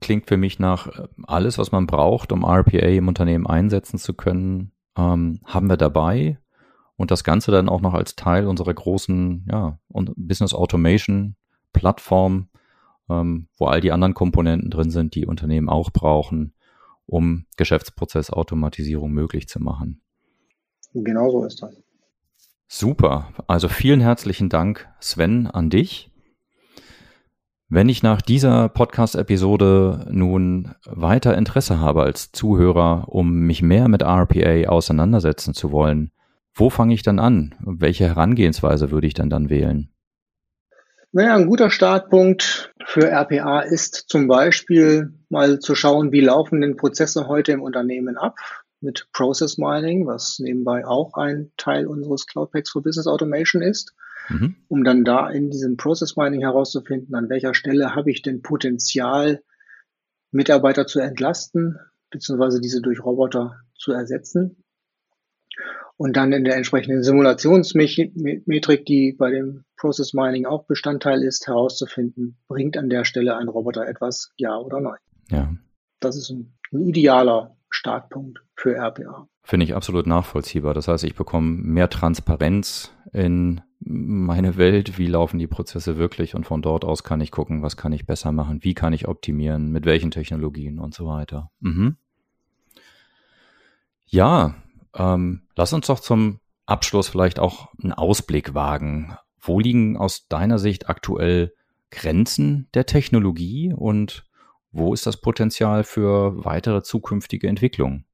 klingt 0.00 0.26
für 0.26 0.38
mich 0.38 0.58
nach 0.58 1.06
alles, 1.26 1.58
was 1.58 1.72
man 1.72 1.86
braucht, 1.86 2.32
um 2.32 2.44
RPA 2.44 2.78
im 2.78 3.08
Unternehmen 3.08 3.46
einsetzen 3.46 3.98
zu 3.98 4.14
können, 4.14 4.72
ähm, 4.96 5.40
haben 5.44 5.68
wir 5.68 5.76
dabei 5.76 6.38
und 6.96 7.10
das 7.10 7.24
Ganze 7.24 7.50
dann 7.50 7.68
auch 7.68 7.80
noch 7.80 7.94
als 7.94 8.16
Teil 8.16 8.46
unserer 8.46 8.72
großen 8.72 9.46
ja, 9.50 9.78
Business 9.88 10.54
Automation 10.54 11.36
Plattform, 11.72 12.48
ähm, 13.10 13.48
wo 13.58 13.66
all 13.66 13.80
die 13.80 13.92
anderen 13.92 14.14
Komponenten 14.14 14.70
drin 14.70 14.90
sind, 14.90 15.14
die 15.14 15.26
Unternehmen 15.26 15.68
auch 15.68 15.90
brauchen, 15.90 16.54
um 17.06 17.46
Geschäftsprozessautomatisierung 17.56 19.10
möglich 19.10 19.48
zu 19.48 19.60
machen. 19.60 20.00
Genau 20.94 21.30
so 21.30 21.44
ist 21.44 21.60
das. 21.62 21.74
Super. 22.68 23.32
Also 23.46 23.68
vielen 23.68 24.00
herzlichen 24.00 24.48
Dank, 24.48 24.88
Sven, 25.00 25.46
an 25.48 25.68
dich. 25.70 26.10
Wenn 27.74 27.88
ich 27.88 28.04
nach 28.04 28.22
dieser 28.22 28.68
Podcast-Episode 28.68 30.06
nun 30.08 30.76
weiter 30.86 31.36
Interesse 31.36 31.80
habe 31.80 32.04
als 32.04 32.30
Zuhörer, 32.30 33.06
um 33.08 33.40
mich 33.40 33.62
mehr 33.62 33.88
mit 33.88 34.02
RPA 34.02 34.68
auseinandersetzen 34.68 35.54
zu 35.54 35.72
wollen, 35.72 36.12
wo 36.54 36.70
fange 36.70 36.94
ich 36.94 37.02
dann 37.02 37.18
an? 37.18 37.56
Welche 37.58 38.04
Herangehensweise 38.04 38.92
würde 38.92 39.08
ich 39.08 39.14
denn 39.14 39.28
dann 39.28 39.50
wählen? 39.50 39.88
Naja, 41.10 41.34
ein 41.34 41.48
guter 41.48 41.68
Startpunkt 41.68 42.72
für 42.84 43.10
RPA 43.10 43.62
ist 43.62 44.04
zum 44.06 44.28
Beispiel 44.28 45.12
mal 45.28 45.58
zu 45.58 45.74
schauen, 45.74 46.12
wie 46.12 46.20
laufen 46.20 46.60
denn 46.60 46.76
Prozesse 46.76 47.26
heute 47.26 47.50
im 47.50 47.60
Unternehmen 47.60 48.16
ab 48.16 48.36
mit 48.80 49.08
Process 49.12 49.58
Mining, 49.58 50.06
was 50.06 50.38
nebenbei 50.38 50.86
auch 50.86 51.14
ein 51.14 51.50
Teil 51.56 51.88
unseres 51.88 52.28
Cloud 52.28 52.52
Packs 52.52 52.70
for 52.70 52.84
Business 52.84 53.08
Automation 53.08 53.62
ist 53.62 53.96
mhm. 54.28 54.56
um 54.68 54.84
dann 54.84 55.04
da 55.04 55.28
in 55.30 55.50
diesem 55.50 55.76
Process 55.76 56.16
Mining 56.16 56.40
herauszufinden, 56.40 57.14
an 57.14 57.28
welcher 57.28 57.54
Stelle 57.54 57.94
habe 57.94 58.10
ich 58.10 58.22
denn 58.22 58.42
Potenzial, 58.42 59.42
Mitarbeiter 60.30 60.86
zu 60.86 61.00
entlasten, 61.00 61.78
beziehungsweise 62.10 62.60
diese 62.60 62.80
durch 62.80 63.04
Roboter 63.04 63.60
zu 63.76 63.92
ersetzen. 63.92 64.64
Und 65.96 66.16
dann 66.16 66.32
in 66.32 66.44
der 66.44 66.56
entsprechenden 66.56 67.04
Simulationsmetrik, 67.04 68.84
die 68.86 69.12
bei 69.16 69.30
dem 69.30 69.64
Process 69.76 70.12
Mining 70.12 70.44
auch 70.44 70.66
Bestandteil 70.66 71.22
ist, 71.22 71.46
herauszufinden, 71.46 72.36
bringt 72.48 72.76
an 72.76 72.90
der 72.90 73.04
Stelle 73.04 73.36
ein 73.36 73.48
Roboter 73.48 73.86
etwas, 73.86 74.32
ja 74.36 74.56
oder 74.56 74.80
nein. 74.80 74.98
Ja. 75.30 75.54
Das 76.00 76.16
ist 76.16 76.30
ein, 76.30 76.52
ein 76.72 76.80
idealer 76.80 77.56
Startpunkt 77.70 78.40
für 78.56 78.74
RPA. 78.74 79.28
Finde 79.42 79.64
ich 79.64 79.74
absolut 79.74 80.06
nachvollziehbar. 80.06 80.74
Das 80.74 80.88
heißt, 80.88 81.04
ich 81.04 81.14
bekomme 81.14 81.58
mehr 81.62 81.90
Transparenz 81.90 82.93
in 83.14 83.62
meine 83.78 84.56
Welt, 84.56 84.98
wie 84.98 85.06
laufen 85.06 85.38
die 85.38 85.46
Prozesse 85.46 85.96
wirklich 85.96 86.34
und 86.34 86.44
von 86.44 86.62
dort 86.62 86.84
aus 86.84 87.04
kann 87.04 87.20
ich 87.20 87.30
gucken, 87.30 87.62
was 87.62 87.76
kann 87.76 87.92
ich 87.92 88.06
besser 88.06 88.32
machen, 88.32 88.64
wie 88.64 88.74
kann 88.74 88.92
ich 88.92 89.06
optimieren, 89.08 89.70
mit 89.70 89.86
welchen 89.86 90.10
Technologien 90.10 90.78
und 90.78 90.94
so 90.94 91.06
weiter. 91.06 91.50
Mhm. 91.60 91.96
Ja, 94.06 94.54
ähm, 94.94 95.42
lass 95.56 95.72
uns 95.72 95.86
doch 95.86 96.00
zum 96.00 96.40
Abschluss 96.66 97.08
vielleicht 97.08 97.38
auch 97.38 97.68
einen 97.82 97.92
Ausblick 97.92 98.54
wagen. 98.54 99.16
Wo 99.40 99.60
liegen 99.60 99.96
aus 99.96 100.26
deiner 100.28 100.58
Sicht 100.58 100.88
aktuell 100.88 101.52
Grenzen 101.90 102.68
der 102.74 102.86
Technologie 102.86 103.72
und 103.76 104.24
wo 104.72 104.92
ist 104.92 105.06
das 105.06 105.20
Potenzial 105.20 105.84
für 105.84 106.44
weitere 106.44 106.82
zukünftige 106.82 107.46
Entwicklungen? 107.46 108.06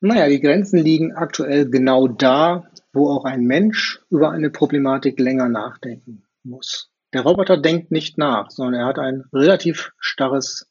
Naja, 0.00 0.28
die 0.28 0.40
Grenzen 0.40 0.78
liegen 0.78 1.12
aktuell 1.12 1.68
genau 1.68 2.08
da, 2.08 2.68
wo 2.98 3.10
auch 3.10 3.24
ein 3.24 3.44
Mensch 3.44 4.00
über 4.10 4.32
eine 4.32 4.50
Problematik 4.50 5.20
länger 5.20 5.48
nachdenken 5.48 6.24
muss. 6.42 6.90
Der 7.12 7.22
Roboter 7.22 7.56
denkt 7.56 7.90
nicht 7.90 8.18
nach, 8.18 8.50
sondern 8.50 8.80
er 8.82 8.86
hat 8.86 8.98
ein 8.98 9.24
relativ 9.32 9.92
starres 9.98 10.70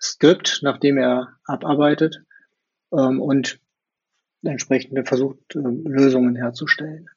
Skript, 0.00 0.60
nach 0.62 0.78
dem 0.78 0.96
er 0.96 1.36
abarbeitet 1.44 2.22
ähm, 2.92 3.20
und 3.20 3.58
entsprechend 4.42 5.06
versucht, 5.06 5.38
ähm, 5.54 5.84
Lösungen 5.84 6.36
herzustellen. 6.36 7.10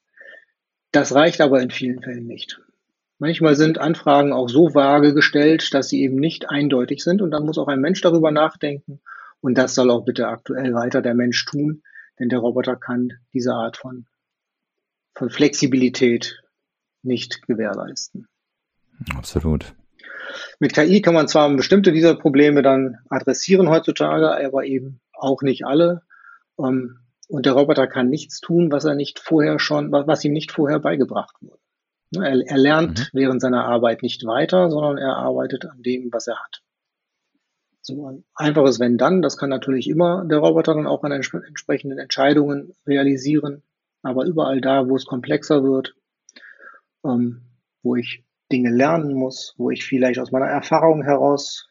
Das 0.92 1.14
reicht 1.14 1.40
aber 1.40 1.62
in 1.62 1.70
vielen 1.70 2.02
Fällen 2.02 2.26
nicht. 2.26 2.60
Manchmal 3.18 3.54
sind 3.54 3.78
Anfragen 3.78 4.32
auch 4.32 4.48
so 4.48 4.74
vage 4.74 5.14
gestellt, 5.14 5.72
dass 5.72 5.88
sie 5.88 6.02
eben 6.02 6.16
nicht 6.16 6.50
eindeutig 6.50 7.02
sind 7.02 7.22
und 7.22 7.30
dann 7.30 7.46
muss 7.46 7.58
auch 7.58 7.68
ein 7.68 7.80
Mensch 7.80 8.00
darüber 8.00 8.30
nachdenken 8.30 9.00
und 9.40 9.56
das 9.56 9.74
soll 9.74 9.90
auch 9.90 10.04
bitte 10.04 10.26
aktuell 10.28 10.74
weiter 10.74 11.00
der 11.00 11.14
Mensch 11.14 11.44
tun, 11.46 11.82
denn 12.18 12.28
der 12.28 12.40
Roboter 12.40 12.76
kann 12.76 13.12
diese 13.32 13.54
Art 13.54 13.76
von, 13.76 14.06
von 15.14 15.30
Flexibilität 15.30 16.42
nicht 17.02 17.42
gewährleisten. 17.46 18.26
Absolut. 19.16 19.74
Mit 20.58 20.74
KI 20.74 21.02
kann 21.02 21.14
man 21.14 21.28
zwar 21.28 21.54
bestimmte 21.54 21.92
dieser 21.92 22.14
Probleme 22.14 22.62
dann 22.62 22.98
adressieren 23.08 23.68
heutzutage, 23.68 24.34
aber 24.46 24.64
eben 24.64 25.00
auch 25.12 25.42
nicht 25.42 25.64
alle. 25.66 26.02
Ähm, 26.58 26.98
und 27.28 27.46
der 27.46 27.54
Roboter 27.54 27.86
kann 27.86 28.08
nichts 28.08 28.40
tun, 28.40 28.70
was 28.70 28.84
er 28.84 28.94
nicht 28.94 29.18
vorher 29.18 29.58
schon, 29.58 29.92
was 29.92 30.24
ihm 30.24 30.32
nicht 30.32 30.52
vorher 30.52 30.78
beigebracht 30.78 31.34
wurde. 31.40 31.58
Ne, 32.10 32.28
er, 32.28 32.46
er 32.46 32.58
lernt 32.58 32.98
mhm. 32.98 33.18
während 33.18 33.40
seiner 33.40 33.64
Arbeit 33.64 34.02
nicht 34.02 34.24
weiter, 34.26 34.70
sondern 34.70 34.98
er 34.98 35.16
arbeitet 35.16 35.66
an 35.66 35.82
dem, 35.82 36.12
was 36.12 36.26
er 36.26 36.38
hat. 36.38 36.62
So 37.80 38.06
ein 38.06 38.24
einfaches 38.34 38.80
Wenn 38.80 38.96
dann, 38.96 39.20
das 39.20 39.36
kann 39.36 39.50
natürlich 39.50 39.88
immer 39.88 40.24
der 40.24 40.38
Roboter 40.38 40.74
dann 40.74 40.86
auch 40.86 41.02
an 41.02 41.12
entsprechenden 41.12 41.98
Entscheidungen 41.98 42.74
realisieren. 42.86 43.62
Aber 44.04 44.24
überall 44.26 44.60
da, 44.60 44.88
wo 44.88 44.96
es 44.96 45.06
komplexer 45.06 45.64
wird, 45.64 45.96
ähm, 47.04 47.40
wo 47.82 47.96
ich 47.96 48.22
Dinge 48.52 48.70
lernen 48.70 49.14
muss, 49.14 49.54
wo 49.56 49.70
ich 49.70 49.84
vielleicht 49.84 50.20
aus 50.20 50.30
meiner 50.30 50.46
Erfahrung 50.46 51.02
heraus 51.02 51.68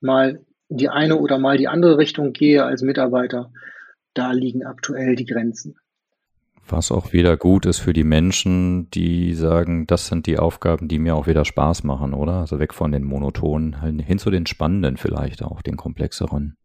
mal 0.00 0.44
die 0.68 0.88
eine 0.88 1.16
oder 1.16 1.38
mal 1.38 1.56
die 1.56 1.68
andere 1.68 1.96
Richtung 1.96 2.32
gehe 2.32 2.64
als 2.64 2.82
Mitarbeiter, 2.82 3.52
da 4.12 4.32
liegen 4.32 4.66
aktuell 4.66 5.16
die 5.16 5.24
Grenzen. 5.24 5.76
Was 6.68 6.92
auch 6.92 7.12
wieder 7.12 7.36
gut 7.38 7.64
ist 7.64 7.78
für 7.78 7.94
die 7.94 8.04
Menschen, 8.04 8.90
die 8.90 9.32
sagen, 9.32 9.86
das 9.86 10.08
sind 10.08 10.26
die 10.26 10.38
Aufgaben, 10.38 10.88
die 10.88 10.98
mir 10.98 11.14
auch 11.14 11.26
wieder 11.26 11.46
Spaß 11.46 11.84
machen, 11.84 12.12
oder? 12.12 12.34
Also 12.34 12.58
weg 12.58 12.74
von 12.74 12.92
den 12.92 13.04
monotonen, 13.04 14.00
hin 14.00 14.18
zu 14.18 14.30
den 14.30 14.44
spannenden 14.44 14.98
vielleicht 14.98 15.42
auch, 15.42 15.62
den 15.62 15.76
komplexeren. 15.76 16.56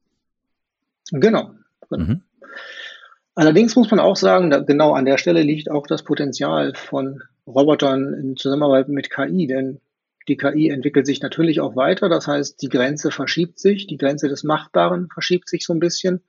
Genau. 1.12 1.52
genau. 1.90 2.04
Mhm. 2.04 2.22
Allerdings 3.36 3.76
muss 3.76 3.90
man 3.90 4.00
auch 4.00 4.16
sagen, 4.16 4.52
genau 4.68 4.94
an 4.94 5.06
der 5.06 5.18
Stelle 5.18 5.42
liegt 5.42 5.72
auch 5.72 5.88
das 5.88 6.04
Potenzial 6.04 6.76
von 6.76 7.24
Robotern 7.48 8.14
in 8.14 8.36
Zusammenarbeit 8.38 8.90
mit 8.90 9.10
KI, 9.10 9.48
denn 9.48 9.82
die 10.28 10.38
KI 10.38 10.70
entwickelt 10.70 11.08
sich 11.08 11.22
natürlich 11.22 11.60
auch 11.60 11.76
weiter. 11.76 12.10
Das 12.10 12.28
heißt, 12.28 12.62
die 12.62 12.70
Grenze 12.70 13.10
verschiebt 13.10 13.60
sich, 13.60 13.88
die 13.88 13.98
Grenze 13.98 14.30
des 14.30 14.44
Machbaren 14.44 15.10
verschiebt 15.12 15.50
sich 15.50 15.66
so 15.66 15.74
ein 15.74 15.80
bisschen 15.80 16.24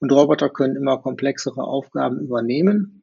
und 0.00 0.10
Roboter 0.10 0.48
können 0.48 0.76
immer 0.76 0.98
komplexere 0.98 1.62
Aufgaben 1.62 2.20
übernehmen. 2.20 3.02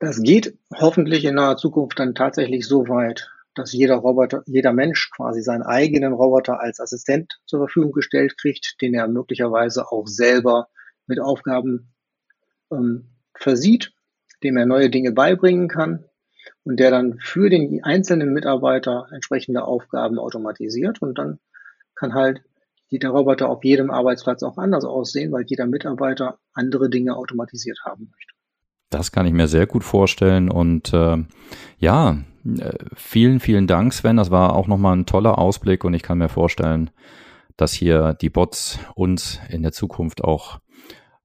Das 0.00 0.20
geht 0.20 0.58
hoffentlich 0.74 1.24
in 1.24 1.36
naher 1.36 1.56
Zukunft 1.56 1.98
dann 1.98 2.14
tatsächlich 2.14 2.66
so 2.66 2.88
weit, 2.88 3.30
dass 3.54 3.72
jeder 3.72 3.96
Roboter, 3.96 4.42
jeder 4.46 4.72
Mensch 4.72 5.10
quasi 5.10 5.42
seinen 5.42 5.62
eigenen 5.62 6.12
Roboter 6.12 6.60
als 6.60 6.80
Assistent 6.80 7.40
zur 7.46 7.60
Verfügung 7.60 7.92
gestellt 7.92 8.36
kriegt, 8.38 8.80
den 8.80 8.94
er 8.94 9.08
möglicherweise 9.08 9.90
auch 9.90 10.06
selber 10.06 10.68
mit 11.06 11.20
Aufgaben 11.20 11.92
ähm, 12.70 13.06
versieht, 13.34 13.92
dem 14.42 14.56
er 14.56 14.66
neue 14.66 14.90
Dinge 14.90 15.12
beibringen 15.12 15.68
kann 15.68 16.04
und 16.64 16.78
der 16.80 16.90
dann 16.90 17.18
für 17.20 17.50
den 17.50 17.82
einzelnen 17.84 18.32
Mitarbeiter 18.32 19.08
entsprechende 19.12 19.64
Aufgaben 19.64 20.18
automatisiert 20.18 21.02
und 21.02 21.18
dann 21.18 21.38
kann 21.94 22.14
halt 22.14 22.42
der 22.90 23.10
Roboter 23.10 23.50
auf 23.50 23.64
jedem 23.64 23.90
Arbeitsplatz 23.90 24.42
auch 24.42 24.56
anders 24.56 24.84
aussehen, 24.84 25.30
weil 25.30 25.44
jeder 25.46 25.66
Mitarbeiter 25.66 26.38
andere 26.54 26.88
Dinge 26.88 27.16
automatisiert 27.16 27.80
haben 27.84 28.10
möchte. 28.10 28.34
Das 28.90 29.12
kann 29.12 29.26
ich 29.26 29.34
mir 29.34 29.48
sehr 29.48 29.66
gut 29.66 29.84
vorstellen 29.84 30.50
und 30.50 30.94
äh, 30.94 31.18
ja, 31.78 32.16
vielen, 32.94 33.40
vielen 33.40 33.66
Dank, 33.66 33.92
Sven. 33.92 34.16
Das 34.16 34.30
war 34.30 34.54
auch 34.56 34.66
nochmal 34.66 34.96
ein 34.96 35.04
toller 35.04 35.38
Ausblick 35.38 35.84
und 35.84 35.92
ich 35.92 36.02
kann 36.02 36.18
mir 36.18 36.30
vorstellen, 36.30 36.90
dass 37.58 37.72
hier 37.72 38.14
die 38.14 38.30
Bots 38.30 38.78
uns 38.94 39.40
in 39.50 39.62
der 39.62 39.72
Zukunft 39.72 40.24
auch 40.24 40.60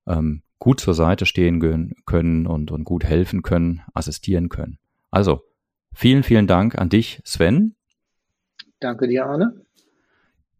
ähm, 0.06 0.42
gut 0.63 0.80
zur 0.80 0.93
Seite 0.93 1.26
stehen 1.26 1.93
können 2.06 2.47
und, 2.47 2.71
und 2.71 2.86
gut 2.86 3.04
helfen 3.04 3.41
können, 3.41 3.82
assistieren 3.93 4.47
können. 4.47 4.78
Also, 5.12 5.41
vielen, 5.93 6.23
vielen 6.23 6.47
Dank 6.47 6.78
an 6.78 6.88
dich, 6.88 7.21
Sven. 7.26 7.76
Danke 8.80 9.10
dir, 9.10 9.26
Arne. 9.26 9.62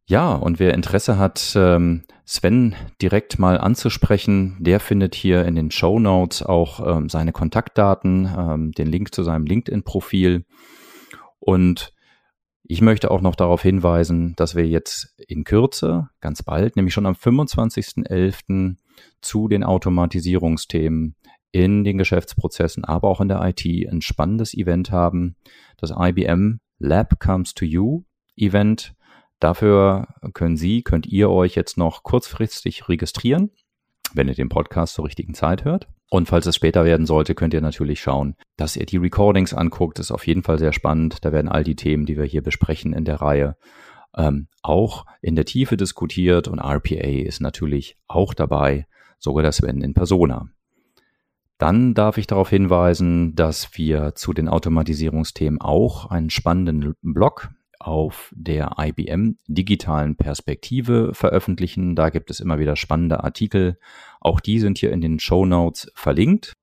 Ja, 0.05 0.33
und 0.33 0.59
wer 0.59 0.73
Interesse 0.73 1.17
hat, 1.17 1.53
ähm, 1.55 2.03
Sven 2.25 2.75
direkt 3.01 3.39
mal 3.39 3.57
anzusprechen, 3.57 4.57
der 4.59 4.81
findet 4.81 5.15
hier 5.15 5.45
in 5.45 5.55
den 5.55 5.71
Show 5.71 5.99
Notes 5.99 6.43
auch 6.43 6.85
ähm, 6.97 7.07
seine 7.07 7.31
Kontaktdaten, 7.31 8.29
ähm, 8.37 8.71
den 8.73 8.87
Link 8.87 9.15
zu 9.15 9.23
seinem 9.23 9.45
LinkedIn-Profil. 9.45 10.43
Und 11.39 11.93
ich 12.63 12.81
möchte 12.81 13.09
auch 13.09 13.21
noch 13.21 13.35
darauf 13.35 13.61
hinweisen, 13.61 14.33
dass 14.35 14.53
wir 14.53 14.67
jetzt 14.67 15.15
in 15.29 15.45
Kürze, 15.45 16.09
ganz 16.19 16.43
bald, 16.43 16.75
nämlich 16.75 16.93
schon 16.93 17.05
am 17.05 17.15
25.11. 17.15 18.75
zu 19.21 19.47
den 19.47 19.63
Automatisierungsthemen 19.63 21.15
in 21.51 21.84
den 21.84 21.97
Geschäftsprozessen, 21.97 22.84
aber 22.84 23.10
auch 23.10 23.21
in 23.21 23.27
der 23.27 23.41
IT 23.43 23.65
ein 23.65 24.01
spannendes 24.01 24.53
Event 24.53 24.91
haben. 24.91 25.36
Das 25.77 25.93
IBM 25.95 26.60
Lab 26.79 27.19
Comes 27.19 27.53
to 27.53 27.65
You 27.65 28.03
Event 28.36 28.95
Dafür 29.43 30.08
können 30.34 30.56
Sie, 30.56 30.84
könnt 30.84 31.06
ihr 31.06 31.29
euch 31.29 31.53
jetzt 31.56 31.77
noch 31.77 32.03
kurzfristig 32.03 32.88
registrieren, 32.88 33.51
wenn 34.13 34.29
ihr 34.29 34.36
den 34.36 34.47
Podcast 34.47 34.93
zur 34.93 35.03
richtigen 35.03 35.34
Zeit 35.34 35.65
hört. 35.65 35.89
Und 36.10 36.29
falls 36.29 36.45
es 36.45 36.56
später 36.56 36.86
werden 36.86 37.06
sollte, 37.06 37.36
könnt 37.36 37.53
ihr 37.53 37.60
natürlich 37.60 37.99
schauen, 37.99 38.36
dass 38.56 38.77
ihr 38.77 38.86
die 38.86 38.95
Recordings 38.95 39.53
anguckt. 39.53 39.99
Das 39.99 40.06
ist 40.06 40.12
auf 40.13 40.27
jeden 40.27 40.43
Fall 40.43 40.60
sehr 40.60 40.71
spannend. 40.71 41.25
Da 41.25 41.34
werden 41.34 41.49
all 41.49 41.65
die 41.65 41.75
Themen, 41.75 42.06
die 42.06 42.15
wir 42.15 42.23
hier 42.23 42.41
besprechen 42.41 42.93
in 42.93 43.03
der 43.03 43.19
Reihe, 43.19 43.58
ähm, 44.17 44.47
auch 44.62 45.06
in 45.21 45.36
der 45.36 45.45
Tiefe 45.45 45.78
diskutiert. 45.78 46.47
Und 46.47 46.60
RPA 46.60 47.08
ist 47.08 47.41
natürlich 47.41 47.97
auch 48.08 48.34
dabei, 48.34 48.86
sogar 49.19 49.43
das 49.43 49.58
Sven 49.58 49.82
in 49.82 49.93
Persona. 49.93 50.49
Dann 51.58 51.93
darf 51.93 52.17
ich 52.17 52.28
darauf 52.28 52.49
hinweisen, 52.49 53.36
dass 53.36 53.78
wir 53.78 54.15
zu 54.15 54.34
den 54.34 54.49
Automatisierungsthemen 54.49 55.62
auch 55.62 56.10
einen 56.10 56.30
spannenden 56.30 56.95
Blog 57.02 57.52
auf 57.80 58.34
der 58.36 58.76
IBM 58.80 59.38
digitalen 59.47 60.15
Perspektive 60.15 61.13
veröffentlichen. 61.13 61.95
Da 61.95 62.10
gibt 62.10 62.32
es 62.32 62.39
immer 62.39 62.60
wieder 62.60 62.76
spannende 62.76 63.23
Artikel. 63.23 63.78
Auch 64.19 64.39
die 64.39 64.60
sind 64.60 64.78
hier 64.78 64.91
in 64.91 65.02
den 65.02 65.19
Show 65.19 65.45
Notes 65.45 65.91
verlinkt. 65.93 66.54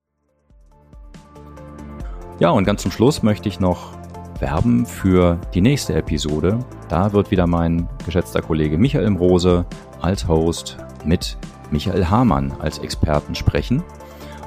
Ja, 2.39 2.51
und 2.51 2.65
ganz 2.65 2.83
zum 2.83 2.91
Schluss 2.91 3.23
möchte 3.23 3.49
ich 3.49 3.61
noch 3.61 4.00
werben 4.40 4.87
für 4.87 5.38
die 5.55 5.61
nächste 5.61 5.94
Episode. 5.94 6.59
Da 6.88 7.12
wird 7.12 7.31
wieder 7.31 7.46
mein 7.46 7.88
geschätzter 8.05 8.42
Kollege 8.42 8.79
Michael 8.79 9.16
Rose 9.16 9.64
als 10.00 10.26
Host 10.26 10.79
mit 11.05 11.37
Michael 11.71 12.06
Hamann 12.06 12.52
als 12.58 12.79
Experten 12.79 13.35
sprechen. 13.35 13.83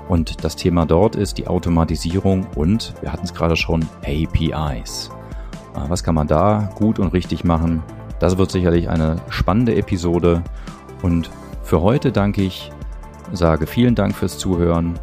Und 0.10 0.44
das 0.44 0.56
Thema 0.56 0.86
dort 0.86 1.16
ist 1.16 1.38
die 1.38 1.48
Automatisierung 1.48 2.46
und, 2.56 2.94
wir 3.02 3.14
hatten 3.14 3.26
es 3.26 3.34
gerade 3.34 3.56
schon, 3.56 3.86
APIs. 4.02 5.10
Ah, 5.74 5.86
was 5.88 6.04
kann 6.04 6.16
man 6.16 6.28
da 6.28 6.70
gut 6.76 7.00
und 7.00 7.14
richtig 7.14 7.44
machen? 7.44 7.82
Das 8.20 8.38
wird 8.38 8.52
sicherlich 8.52 8.90
eine 8.90 9.18
spannende 9.30 9.76
Episode. 9.76 10.44
Und 11.02 11.30
für 11.64 11.82
heute 11.82 12.12
danke 12.12 12.42
ich, 12.42 12.72
sage 13.32 13.66
vielen 13.66 13.96
Dank 13.96 14.16
fürs 14.16 14.38
Zuhören, 14.38 15.00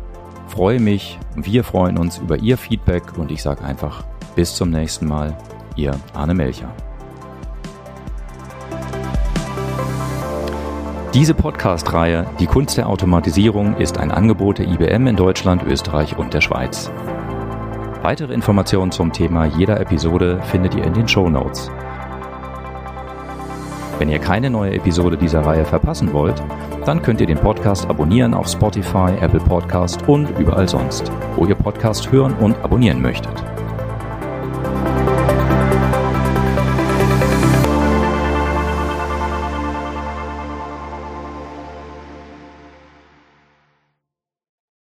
freue 0.47 0.81
mich, 0.81 1.19
wir 1.35 1.65
freuen 1.65 1.97
uns 1.97 2.19
über 2.19 2.39
Ihr 2.39 2.59
Feedback 2.59 3.19
und 3.19 3.31
ich 3.31 3.43
sage 3.43 3.65
einfach 3.65 4.05
bis 4.35 4.55
zum 4.55 4.71
nächsten 4.71 5.07
Mal, 5.07 5.37
Ihr 5.77 5.95
Arne 6.15 6.35
Melcher. 6.35 6.73
Diese 11.15 11.35
Podcast-Reihe 11.35 12.27
Die 12.39 12.47
Kunst 12.47 12.77
der 12.77 12.89
Automatisierung 12.89 13.77
ist 13.79 13.99
ein 13.99 14.13
Angebot 14.13 14.59
der 14.59 14.69
IBM 14.69 15.09
in 15.09 15.17
Deutschland, 15.17 15.65
Österreich 15.65 16.17
und 16.17 16.33
der 16.33 16.41
Schweiz. 16.41 16.91
Weitere 18.03 18.33
Informationen 18.33 18.93
zum 18.93 19.13
Thema 19.13 19.45
jeder 19.47 19.81
Episode 19.81 20.41
findet 20.45 20.75
ihr 20.75 20.85
in 20.85 20.95
den 20.95 21.09
Show 21.09 21.29
Notes. 21.29 21.71
Wenn 23.99 24.09
ihr 24.09 24.19
keine 24.19 24.49
neue 24.49 24.73
Episode 24.73 25.17
dieser 25.17 25.45
Reihe 25.45 25.65
verpassen 25.65 26.13
wollt, 26.13 26.43
dann 26.87 27.03
könnt 27.03 27.21
ihr 27.21 27.27
den 27.27 27.39
Podcast 27.39 27.91
abonnieren 27.91 28.33
auf 28.33 28.49
Spotify, 28.49 29.13
Apple 29.21 29.41
Podcast 29.41 30.09
und 30.09 30.31
überall 30.39 30.69
sonst, 30.69 31.11
wo 31.37 31.45
ihr 31.45 31.55
Podcast 31.55 32.11
hören 32.11 32.35
und 32.35 32.57
abonnieren 32.65 33.03
möchtet. 33.03 33.45